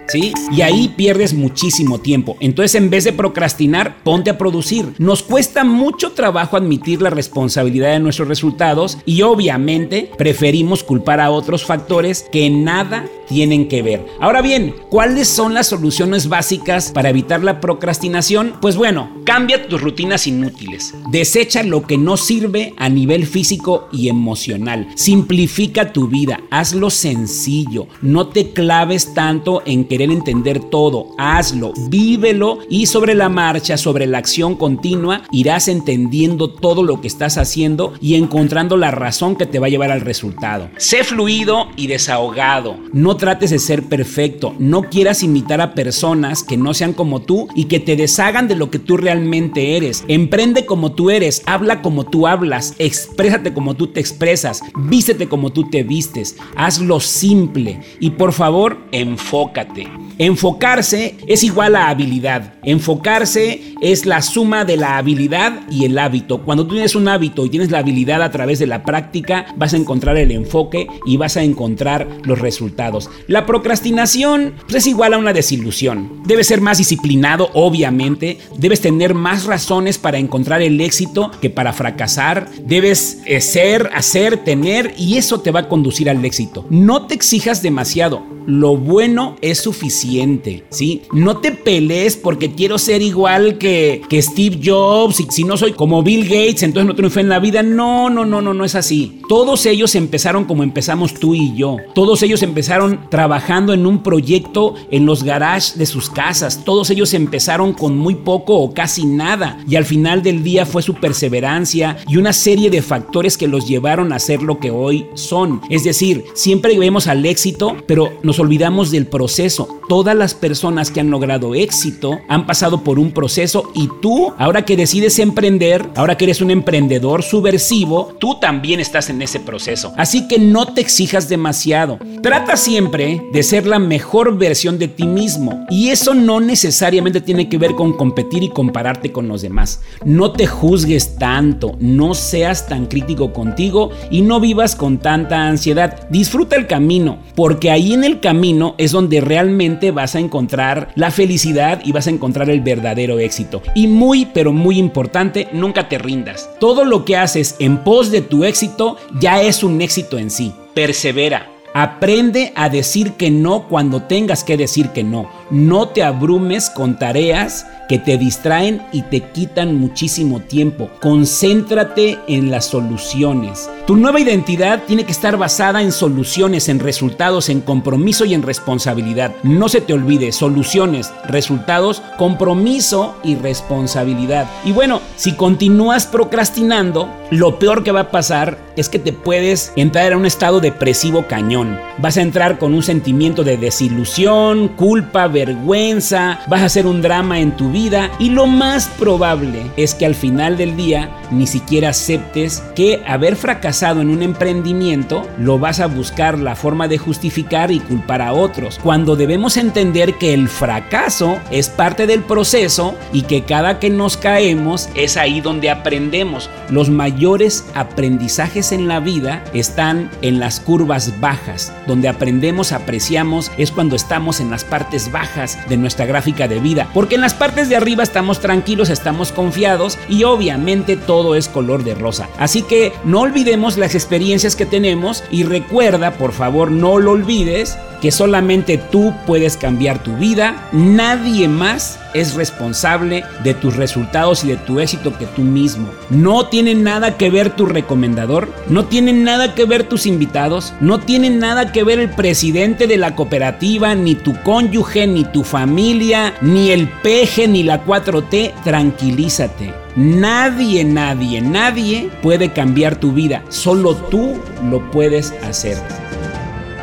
¿Sí? 0.08 0.32
Y 0.52 0.62
ahí 0.62 0.92
pierdes 0.96 1.34
muchísimo 1.34 1.98
tiempo. 2.00 2.36
Entonces, 2.40 2.74
en 2.74 2.90
vez 2.90 3.04
de 3.04 3.12
procrastinar, 3.12 3.96
ponte 4.02 4.30
a 4.30 4.38
producir. 4.38 4.94
Nos 4.98 5.22
cuesta 5.22 5.64
mucho 5.64 6.12
trabajo 6.12 6.56
admitir 6.56 7.02
la 7.02 7.10
responsabilidad 7.10 7.92
de 7.92 8.00
nuestros 8.00 8.28
resultados 8.28 8.98
y 9.06 9.22
obviamente 9.22 10.10
preferimos 10.18 10.84
culpar 10.84 11.20
a 11.20 11.30
otros 11.30 11.64
factores 11.64 12.26
que 12.30 12.50
nada 12.50 13.06
tienen 13.30 13.68
que 13.68 13.80
ver. 13.80 14.04
Ahora 14.20 14.42
bien, 14.42 14.74
¿cuáles 14.90 15.28
son 15.28 15.54
las 15.54 15.68
soluciones 15.68 16.28
básicas 16.28 16.90
para 16.90 17.10
evitar 17.10 17.44
la 17.44 17.60
procrastinación? 17.60 18.54
Pues 18.60 18.74
bueno, 18.76 19.08
cambia 19.24 19.68
tus 19.68 19.80
rutinas 19.80 20.26
inútiles. 20.26 20.94
Desecha 21.12 21.62
lo 21.62 21.86
que 21.86 21.96
no 21.96 22.16
sirve 22.16 22.74
a 22.76 22.88
nivel 22.88 23.26
físico 23.26 23.88
y 23.92 24.08
emocional. 24.08 24.88
Simplifica 24.96 25.92
tu 25.92 26.08
vida. 26.08 26.40
Hazlo 26.50 26.90
sencillo. 26.90 27.86
No 28.02 28.26
te 28.26 28.50
claves 28.50 29.14
tanto 29.14 29.62
en 29.64 29.84
querer 29.84 30.10
entender 30.10 30.58
todo. 30.58 31.14
Hazlo, 31.16 31.72
vívelo 31.88 32.58
y 32.68 32.86
sobre 32.86 33.14
la 33.14 33.28
marcha, 33.28 33.76
sobre 33.76 34.08
la 34.08 34.18
acción 34.18 34.56
continua, 34.56 35.22
irás 35.30 35.68
entendiendo 35.68 36.50
todo 36.50 36.82
lo 36.82 37.00
que 37.00 37.06
estás 37.06 37.38
haciendo 37.38 37.92
y 38.00 38.16
encontrando 38.16 38.76
la 38.76 38.90
razón 38.90 39.36
que 39.36 39.46
te 39.46 39.60
va 39.60 39.68
a 39.68 39.70
llevar 39.70 39.92
al 39.92 40.00
resultado. 40.00 40.68
Sé 40.78 41.04
fluido 41.04 41.68
y 41.76 41.86
desahogado. 41.86 42.76
No 42.92 43.19
trates 43.20 43.50
de 43.50 43.60
ser 43.60 43.84
perfecto, 43.84 44.56
no 44.58 44.90
quieras 44.90 45.22
imitar 45.22 45.60
a 45.60 45.74
personas 45.74 46.42
que 46.42 46.56
no 46.56 46.74
sean 46.74 46.92
como 46.92 47.20
tú 47.20 47.46
y 47.54 47.66
que 47.66 47.78
te 47.78 47.94
deshagan 47.94 48.48
de 48.48 48.56
lo 48.56 48.70
que 48.70 48.80
tú 48.80 48.96
realmente 48.96 49.76
eres. 49.76 50.04
Emprende 50.08 50.66
como 50.66 50.92
tú 50.92 51.10
eres, 51.10 51.42
habla 51.46 51.82
como 51.82 52.06
tú 52.06 52.26
hablas, 52.26 52.74
exprésate 52.78 53.54
como 53.54 53.74
tú 53.74 53.86
te 53.88 54.00
expresas, 54.00 54.62
vístete 54.74 55.28
como 55.28 55.52
tú 55.52 55.70
te 55.70 55.84
vistes, 55.84 56.36
hazlo 56.56 56.98
simple 56.98 57.80
y 58.00 58.10
por 58.10 58.32
favor 58.32 58.78
enfócate. 58.90 59.86
Enfocarse 60.18 61.16
es 61.26 61.42
igual 61.44 61.76
a 61.76 61.88
habilidad. 61.88 62.54
Enfocarse 62.62 63.74
es 63.80 64.04
la 64.04 64.20
suma 64.20 64.66
de 64.66 64.76
la 64.76 64.98
habilidad 64.98 65.62
y 65.70 65.86
el 65.86 65.98
hábito. 65.98 66.42
Cuando 66.42 66.66
tú 66.66 66.74
tienes 66.74 66.94
un 66.94 67.08
hábito 67.08 67.46
y 67.46 67.50
tienes 67.50 67.70
la 67.70 67.78
habilidad 67.78 68.22
a 68.22 68.30
través 68.30 68.58
de 68.58 68.66
la 68.66 68.82
práctica, 68.82 69.46
vas 69.56 69.72
a 69.72 69.78
encontrar 69.78 70.18
el 70.18 70.30
enfoque 70.30 70.86
y 71.06 71.16
vas 71.16 71.36
a 71.36 71.42
encontrar 71.42 72.06
los 72.24 72.38
resultados. 72.38 73.09
La 73.26 73.46
procrastinación 73.46 74.54
pues, 74.62 74.76
es 74.76 74.86
igual 74.86 75.14
a 75.14 75.18
una 75.18 75.32
desilusión. 75.32 76.22
Debes 76.24 76.48
ser 76.48 76.60
más 76.60 76.78
disciplinado, 76.78 77.50
obviamente. 77.54 78.38
Debes 78.56 78.80
tener 78.80 79.14
más 79.14 79.44
razones 79.44 79.98
para 79.98 80.18
encontrar 80.18 80.62
el 80.62 80.80
éxito 80.80 81.30
que 81.40 81.50
para 81.50 81.72
fracasar. 81.72 82.50
Debes 82.64 83.18
eh, 83.26 83.40
ser, 83.40 83.90
hacer, 83.94 84.38
tener 84.38 84.94
y 84.96 85.16
eso 85.16 85.40
te 85.40 85.50
va 85.50 85.60
a 85.60 85.68
conducir 85.68 86.10
al 86.10 86.24
éxito. 86.24 86.66
No 86.70 87.06
te 87.06 87.14
exijas 87.14 87.62
demasiado. 87.62 88.22
Lo 88.46 88.76
bueno 88.76 89.36
es 89.42 89.58
suficiente, 89.60 90.64
¿sí? 90.70 91.02
No 91.12 91.38
te 91.38 91.52
pelees 91.52 92.16
porque 92.16 92.54
quiero 92.54 92.78
ser 92.78 93.02
igual 93.02 93.58
que, 93.58 94.02
que 94.08 94.20
Steve 94.22 94.60
Jobs 94.64 95.20
y 95.20 95.26
si 95.30 95.44
no 95.44 95.56
soy 95.56 95.72
como 95.72 96.02
Bill 96.02 96.24
Gates, 96.24 96.62
entonces 96.62 96.86
no 96.86 96.94
triunfé 96.94 97.20
en 97.20 97.28
la 97.28 97.38
vida. 97.38 97.62
No, 97.62 98.10
no, 98.10 98.24
no, 98.24 98.40
no, 98.40 98.54
no 98.54 98.64
es 98.64 98.74
así. 98.74 99.20
Todos 99.28 99.66
ellos 99.66 99.94
empezaron 99.94 100.44
como 100.46 100.62
empezamos 100.62 101.14
tú 101.14 101.34
y 101.34 101.54
yo. 101.54 101.76
Todos 101.94 102.22
ellos 102.22 102.42
empezaron 102.42 102.99
trabajando 103.08 103.72
en 103.72 103.86
un 103.86 104.02
proyecto 104.02 104.74
en 104.90 105.06
los 105.06 105.22
garages 105.22 105.78
de 105.78 105.86
sus 105.86 106.10
casas. 106.10 106.64
Todos 106.64 106.90
ellos 106.90 107.14
empezaron 107.14 107.72
con 107.72 107.96
muy 107.96 108.14
poco 108.14 108.56
o 108.58 108.72
casi 108.72 109.06
nada. 109.06 109.58
Y 109.68 109.76
al 109.76 109.84
final 109.84 110.22
del 110.22 110.42
día 110.42 110.66
fue 110.66 110.82
su 110.82 110.94
perseverancia 110.94 111.96
y 112.08 112.16
una 112.16 112.32
serie 112.32 112.70
de 112.70 112.82
factores 112.82 113.36
que 113.36 113.48
los 113.48 113.66
llevaron 113.66 114.12
a 114.12 114.18
ser 114.18 114.42
lo 114.42 114.58
que 114.58 114.70
hoy 114.70 115.06
son. 115.14 115.60
Es 115.70 115.84
decir, 115.84 116.24
siempre 116.34 116.78
vemos 116.78 117.06
al 117.06 117.24
éxito, 117.26 117.76
pero 117.86 118.10
nos 118.22 118.38
olvidamos 118.38 118.90
del 118.90 119.06
proceso. 119.06 119.80
Todas 119.88 120.16
las 120.16 120.34
personas 120.34 120.90
que 120.90 121.00
han 121.00 121.10
logrado 121.10 121.54
éxito 121.54 122.20
han 122.28 122.46
pasado 122.46 122.82
por 122.82 122.98
un 122.98 123.12
proceso 123.12 123.70
y 123.74 123.88
tú, 124.00 124.32
ahora 124.38 124.64
que 124.64 124.76
decides 124.76 125.18
emprender, 125.18 125.88
ahora 125.96 126.16
que 126.16 126.24
eres 126.24 126.40
un 126.40 126.50
emprendedor 126.50 127.22
subversivo, 127.22 128.14
tú 128.18 128.38
también 128.40 128.80
estás 128.80 129.10
en 129.10 129.20
ese 129.22 129.40
proceso. 129.40 129.92
Así 129.96 130.28
que 130.28 130.38
no 130.38 130.66
te 130.66 130.80
exijas 130.80 131.28
demasiado. 131.28 131.98
Trata 132.22 132.56
siempre 132.56 132.79
de 132.80 133.42
ser 133.42 133.66
la 133.66 133.78
mejor 133.78 134.38
versión 134.38 134.78
de 134.78 134.88
ti 134.88 135.06
mismo 135.06 135.66
y 135.68 135.90
eso 135.90 136.14
no 136.14 136.40
necesariamente 136.40 137.20
tiene 137.20 137.46
que 137.46 137.58
ver 137.58 137.74
con 137.74 137.92
competir 137.92 138.42
y 138.42 138.48
compararte 138.48 139.12
con 139.12 139.28
los 139.28 139.42
demás. 139.42 139.82
No 140.02 140.32
te 140.32 140.46
juzgues 140.46 141.16
tanto, 141.16 141.76
no 141.78 142.14
seas 142.14 142.66
tan 142.68 142.86
crítico 142.86 143.34
contigo 143.34 143.90
y 144.10 144.22
no 144.22 144.40
vivas 144.40 144.76
con 144.76 144.96
tanta 144.96 145.46
ansiedad. 145.46 146.08
Disfruta 146.08 146.56
el 146.56 146.66
camino, 146.66 147.18
porque 147.34 147.70
ahí 147.70 147.92
en 147.92 148.02
el 148.02 148.20
camino 148.20 148.74
es 148.78 148.92
donde 148.92 149.20
realmente 149.20 149.90
vas 149.90 150.14
a 150.14 150.20
encontrar 150.20 150.88
la 150.94 151.10
felicidad 151.10 151.82
y 151.84 151.92
vas 151.92 152.06
a 152.06 152.10
encontrar 152.10 152.48
el 152.48 152.62
verdadero 152.62 153.18
éxito. 153.18 153.60
Y 153.74 153.88
muy, 153.88 154.24
pero 154.24 154.54
muy 154.54 154.78
importante, 154.78 155.48
nunca 155.52 155.86
te 155.86 155.98
rindas. 155.98 156.48
Todo 156.58 156.86
lo 156.86 157.04
que 157.04 157.18
haces 157.18 157.56
en 157.58 157.84
pos 157.84 158.10
de 158.10 158.22
tu 158.22 158.44
éxito 158.44 158.96
ya 159.20 159.42
es 159.42 159.62
un 159.62 159.82
éxito 159.82 160.16
en 160.16 160.30
sí. 160.30 160.54
Persevera. 160.74 161.59
Aprende 161.72 162.52
a 162.56 162.68
decir 162.68 163.12
que 163.12 163.30
no 163.30 163.68
cuando 163.68 164.02
tengas 164.02 164.42
que 164.42 164.56
decir 164.56 164.88
que 164.88 165.04
no. 165.04 165.30
No 165.50 165.88
te 165.88 166.02
abrumes 166.02 166.68
con 166.68 166.98
tareas 166.98 167.66
que 167.90 167.98
te 167.98 168.16
distraen 168.16 168.82
y 168.92 169.02
te 169.02 169.20
quitan 169.20 169.74
muchísimo 169.74 170.38
tiempo. 170.38 170.88
Concéntrate 171.00 172.20
en 172.28 172.48
las 172.48 172.66
soluciones. 172.66 173.68
Tu 173.84 173.96
nueva 173.96 174.20
identidad 174.20 174.84
tiene 174.86 175.02
que 175.02 175.10
estar 175.10 175.36
basada 175.36 175.82
en 175.82 175.90
soluciones, 175.90 176.68
en 176.68 176.78
resultados, 176.78 177.48
en 177.48 177.60
compromiso 177.60 178.24
y 178.24 178.34
en 178.34 178.42
responsabilidad. 178.42 179.34
No 179.42 179.68
se 179.68 179.80
te 179.80 179.92
olvide, 179.92 180.30
soluciones, 180.30 181.12
resultados, 181.26 182.00
compromiso 182.16 183.16
y 183.24 183.34
responsabilidad. 183.34 184.48
Y 184.64 184.70
bueno, 184.70 185.00
si 185.16 185.32
continúas 185.32 186.06
procrastinando, 186.06 187.08
lo 187.32 187.58
peor 187.58 187.82
que 187.82 187.90
va 187.90 188.00
a 188.02 188.10
pasar 188.12 188.70
es 188.76 188.88
que 188.88 189.00
te 189.00 189.12
puedes 189.12 189.72
entrar 189.74 190.12
en 190.12 190.18
un 190.18 190.26
estado 190.26 190.60
depresivo 190.60 191.26
cañón. 191.26 191.76
Vas 191.98 192.16
a 192.16 192.22
entrar 192.22 192.58
con 192.58 192.72
un 192.72 192.84
sentimiento 192.84 193.42
de 193.42 193.56
desilusión, 193.56 194.68
culpa, 194.68 195.26
vergüenza, 195.26 196.38
vas 196.46 196.62
a 196.62 196.66
hacer 196.66 196.86
un 196.86 197.02
drama 197.02 197.40
en 197.40 197.56
tu 197.56 197.70
vida 197.72 197.79
y 198.18 198.28
lo 198.28 198.46
más 198.46 198.88
probable 198.98 199.70
es 199.78 199.94
que 199.94 200.04
al 200.04 200.14
final 200.14 200.58
del 200.58 200.76
día 200.76 201.08
ni 201.30 201.46
siquiera 201.46 201.90
aceptes 201.90 202.62
que 202.74 203.02
haber 203.06 203.36
fracasado 203.36 204.02
en 204.02 204.10
un 204.10 204.22
emprendimiento 204.22 205.26
lo 205.38 205.58
vas 205.58 205.80
a 205.80 205.86
buscar 205.86 206.38
la 206.38 206.56
forma 206.56 206.88
de 206.88 206.98
justificar 206.98 207.70
y 207.70 207.80
culpar 207.80 208.20
a 208.20 208.34
otros, 208.34 208.78
cuando 208.82 209.16
debemos 209.16 209.56
entender 209.56 210.18
que 210.18 210.34
el 210.34 210.48
fracaso 210.48 211.38
es 211.50 211.70
parte 211.70 212.06
del 212.06 212.20
proceso 212.20 212.96
y 213.14 213.22
que 213.22 213.44
cada 213.44 213.78
que 213.78 213.88
nos 213.88 214.18
caemos 214.18 214.90
es 214.94 215.16
ahí 215.16 215.40
donde 215.40 215.70
aprendemos. 215.70 216.50
Los 216.68 216.90
mayores 216.90 217.64
aprendizajes 217.74 218.72
en 218.72 218.88
la 218.88 219.00
vida 219.00 219.42
están 219.54 220.10
en 220.20 220.38
las 220.38 220.60
curvas 220.60 221.18
bajas, 221.18 221.72
donde 221.86 222.08
aprendemos, 222.08 222.72
apreciamos, 222.72 223.50
es 223.56 223.70
cuando 223.70 223.96
estamos 223.96 224.38
en 224.40 224.50
las 224.50 224.64
partes 224.64 225.10
bajas 225.10 225.58
de 225.68 225.78
nuestra 225.78 226.04
gráfica 226.04 226.46
de 226.46 226.60
vida, 226.60 226.88
porque 226.92 227.14
en 227.14 227.22
las 227.22 227.32
partes 227.34 227.69
de 227.70 227.76
arriba 227.76 228.02
estamos 228.02 228.40
tranquilos, 228.40 228.90
estamos 228.90 229.32
confiados 229.32 229.96
y 230.08 230.24
obviamente 230.24 230.96
todo 230.96 231.34
es 231.34 231.48
color 231.48 231.84
de 231.84 231.94
rosa. 231.94 232.28
Así 232.38 232.62
que 232.62 232.92
no 233.04 233.20
olvidemos 233.20 233.78
las 233.78 233.94
experiencias 233.94 234.56
que 234.56 234.66
tenemos 234.66 235.24
y 235.30 235.44
recuerda, 235.44 236.12
por 236.18 236.32
favor, 236.32 236.70
no 236.70 236.98
lo 236.98 237.12
olvides, 237.12 237.78
que 238.00 238.10
solamente 238.10 238.78
tú 238.78 239.14
puedes 239.26 239.56
cambiar 239.56 240.02
tu 240.02 240.16
vida, 240.16 240.68
nadie 240.72 241.48
más 241.48 241.98
es 242.14 242.34
responsable 242.34 243.24
de 243.44 243.54
tus 243.54 243.76
resultados 243.76 244.44
y 244.44 244.48
de 244.48 244.56
tu 244.56 244.80
éxito 244.80 245.16
que 245.16 245.26
tú 245.26 245.42
mismo. 245.42 245.88
No 246.08 246.46
tiene 246.46 246.74
nada 246.74 247.16
que 247.16 247.30
ver 247.30 247.50
tu 247.50 247.66
recomendador, 247.66 248.52
no 248.68 248.86
tiene 248.86 249.12
nada 249.12 249.54
que 249.54 249.64
ver 249.64 249.84
tus 249.84 250.06
invitados, 250.06 250.72
no 250.80 250.98
tiene 250.98 251.30
nada 251.30 251.72
que 251.72 251.84
ver 251.84 251.98
el 251.98 252.10
presidente 252.10 252.86
de 252.86 252.96
la 252.96 253.14
cooperativa, 253.14 253.94
ni 253.94 254.14
tu 254.14 254.34
cónyuge, 254.42 255.06
ni 255.06 255.24
tu 255.24 255.44
familia, 255.44 256.34
ni 256.40 256.70
el 256.70 256.88
peje, 256.88 257.46
ni 257.46 257.62
la 257.62 257.84
4T. 257.84 258.54
Tranquilízate. 258.64 259.74
Nadie, 259.96 260.84
nadie, 260.84 261.40
nadie 261.40 262.10
puede 262.22 262.52
cambiar 262.52 262.96
tu 262.96 263.12
vida. 263.12 263.42
Solo 263.48 263.96
tú 263.96 264.40
lo 264.70 264.90
puedes 264.90 265.32
hacer. 265.42 265.76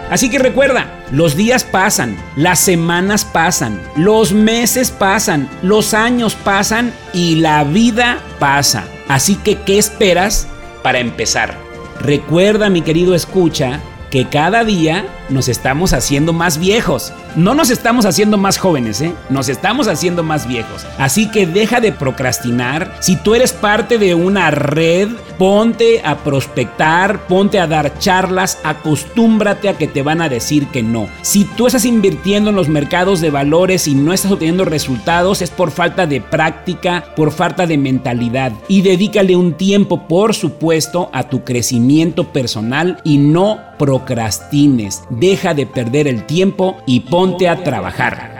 Así 0.10 0.30
que 0.30 0.40
recuerda, 0.40 1.04
los 1.12 1.36
días 1.36 1.64
pasan, 1.64 2.18
las 2.36 2.60
semanas 2.60 3.26
pasan, 3.26 3.82
los 3.96 4.32
meses 4.32 4.90
pasan, 4.90 5.50
los 5.62 5.94
años 5.94 6.36
pasan 6.36 6.94
y 7.14 7.36
la 7.36 7.64
vida 7.64 8.20
pasa. 8.40 8.86
Así 9.10 9.36
que, 9.36 9.56
¿qué 9.64 9.78
esperas 9.78 10.48
para 10.82 11.00
empezar? 11.00 11.58
Recuerda, 12.00 12.70
mi 12.70 12.82
querido 12.82 13.16
escucha, 13.16 13.82
que 14.10 14.30
cada 14.30 14.64
día 14.64 15.06
nos 15.30 15.48
estamos 15.48 15.94
haciendo 15.94 16.34
más 16.34 16.58
viejos. 16.58 17.14
No 17.36 17.54
nos 17.54 17.70
estamos 17.70 18.06
haciendo 18.06 18.38
más 18.38 18.58
jóvenes, 18.58 19.02
¿eh? 19.02 19.14
Nos 19.30 19.50
estamos 19.50 19.88
haciendo 19.88 20.24
más 20.24 20.48
viejos. 20.48 20.86
Así 20.98 21.30
que 21.30 21.46
deja 21.46 21.80
de 21.80 21.92
procrastinar. 21.92 22.96
Si 23.00 23.16
tú 23.16 23.36
eres 23.36 23.54
parte 23.54 23.98
de 23.98 24.16
una 24.16 24.52
red, 24.52 25.10
ponte 25.38 26.02
a 26.04 26.18
prospectar, 26.18 27.28
ponte 27.28 27.60
a 27.60 27.68
dar 27.68 28.00
charlas, 28.00 28.58
acostúmbrate 28.64 29.70
a 29.70 29.78
que 29.78 29.88
te 29.88 30.02
van 30.02 30.22
a 30.22 30.30
decir 30.30 30.68
que 30.68 30.82
no. 30.82 31.08
Si 31.22 31.46
tú 31.46 31.68
estás 31.68 31.86
invirtiendo 31.86 32.50
en 32.50 32.56
los 32.56 32.70
mercados 32.70 33.22
de 33.22 33.30
valores 33.30 33.88
y 33.88 33.96
no 33.96 34.14
estás 34.14 34.32
obteniendo 34.32 34.66
resultados, 34.66 35.42
es 35.42 35.52
por 35.52 35.72
falta 35.72 36.08
de 36.08 36.22
práctica, 36.22 37.06
por 37.16 37.32
falta 37.32 37.68
de 37.68 37.78
mentalidad. 37.78 38.52
Y 38.68 38.82
dedícale 38.82 39.36
un 39.36 39.54
tiempo, 39.54 40.08
por 40.08 40.34
supuesto, 40.34 41.10
a 41.14 41.24
tu 41.24 41.44
crecimiento 41.44 42.32
personal 42.32 43.00
y 43.04 43.18
no 43.18 43.60
procrastines. 43.78 45.04
Deja 45.20 45.56
de 45.56 45.66
perder 45.66 46.08
el 46.08 46.28
tiempo 46.28 46.78
y 46.86 47.00
ponte 47.00 47.50
a 47.50 47.64
trabajar. 47.64 48.37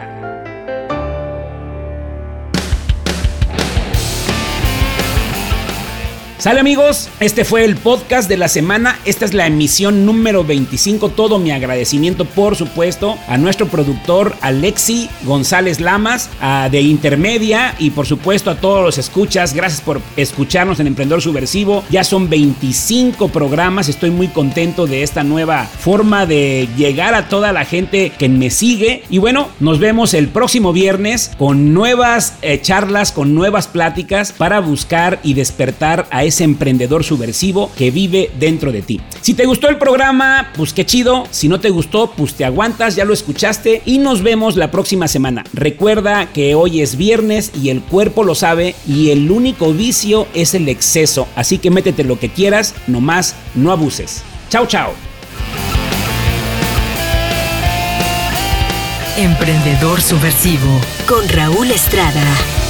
Sale 6.38 6.60
amigos, 6.60 7.08
este 7.18 7.44
fue 7.44 7.64
el 7.64 7.74
podcast 7.74 8.28
de 8.28 8.36
la 8.36 8.46
semana, 8.46 9.00
esta 9.04 9.24
es 9.24 9.34
la 9.34 9.48
emisión 9.48 10.06
número 10.06 10.44
25, 10.44 11.08
todo 11.08 11.40
mi 11.40 11.50
agradecimiento 11.50 12.26
por 12.26 12.54
supuesto 12.54 13.18
a 13.26 13.36
nuestro 13.38 13.66
productor 13.66 14.36
Alexi 14.40 15.10
González 15.24 15.80
Lamas, 15.80 16.30
a 16.40 16.68
de 16.70 16.80
Intermedia 16.80 17.74
y 17.80 17.90
por 17.90 18.06
supuesto 18.06 18.52
a 18.52 18.54
todos 18.54 18.84
los 18.84 18.98
escuchas, 18.98 19.52
gracias 19.52 19.80
por 19.80 20.00
escucharnos 20.16 20.78
en 20.78 20.86
Emprendedor 20.86 21.20
Subversivo, 21.20 21.82
ya 21.90 22.04
son 22.04 22.30
25 22.30 23.30
programas, 23.30 23.88
estoy 23.88 24.10
muy 24.10 24.28
contento 24.28 24.86
de 24.86 25.02
esta 25.02 25.24
nueva 25.24 25.64
forma 25.64 26.24
de 26.24 26.68
llegar 26.76 27.16
a 27.16 27.28
toda 27.28 27.52
la 27.52 27.64
gente 27.64 28.12
que 28.16 28.28
me 28.28 28.50
sigue. 28.50 29.02
Y 29.10 29.18
bueno, 29.18 29.48
nos 29.58 29.80
vemos 29.80 30.14
el 30.14 30.28
próximo 30.28 30.72
viernes 30.72 31.32
con 31.36 31.74
nuevas 31.74 32.34
eh, 32.42 32.60
charlas, 32.60 33.10
con 33.10 33.34
nuevas 33.34 33.66
pláticas 33.66 34.30
para 34.30 34.60
buscar 34.60 35.18
y 35.24 35.34
despertar 35.34 36.06
a 36.10 36.27
ese 36.28 36.44
emprendedor 36.44 37.04
subversivo 37.04 37.70
que 37.76 37.90
vive 37.90 38.30
dentro 38.38 38.72
de 38.72 38.82
ti. 38.82 39.00
Si 39.20 39.34
te 39.34 39.46
gustó 39.46 39.68
el 39.68 39.78
programa, 39.78 40.52
pues 40.56 40.72
qué 40.72 40.86
chido. 40.86 41.24
Si 41.30 41.48
no 41.48 41.60
te 41.60 41.70
gustó, 41.70 42.12
pues 42.16 42.34
te 42.34 42.44
aguantas, 42.44 42.96
ya 42.96 43.04
lo 43.04 43.12
escuchaste 43.12 43.82
y 43.84 43.98
nos 43.98 44.22
vemos 44.22 44.56
la 44.56 44.70
próxima 44.70 45.08
semana. 45.08 45.44
Recuerda 45.52 46.32
que 46.32 46.54
hoy 46.54 46.80
es 46.80 46.96
viernes 46.96 47.52
y 47.60 47.70
el 47.70 47.82
cuerpo 47.82 48.24
lo 48.24 48.34
sabe 48.34 48.74
y 48.86 49.10
el 49.10 49.30
único 49.30 49.72
vicio 49.72 50.26
es 50.34 50.54
el 50.54 50.68
exceso. 50.68 51.26
Así 51.36 51.58
que 51.58 51.70
métete 51.70 52.04
lo 52.04 52.18
que 52.18 52.28
quieras, 52.28 52.74
nomás 52.86 53.34
no 53.54 53.72
abuses. 53.72 54.22
Chao, 54.50 54.66
chao. 54.66 54.92
Emprendedor 59.18 60.00
Subversivo 60.00 60.80
con 61.08 61.28
Raúl 61.28 61.72
Estrada. 61.72 62.67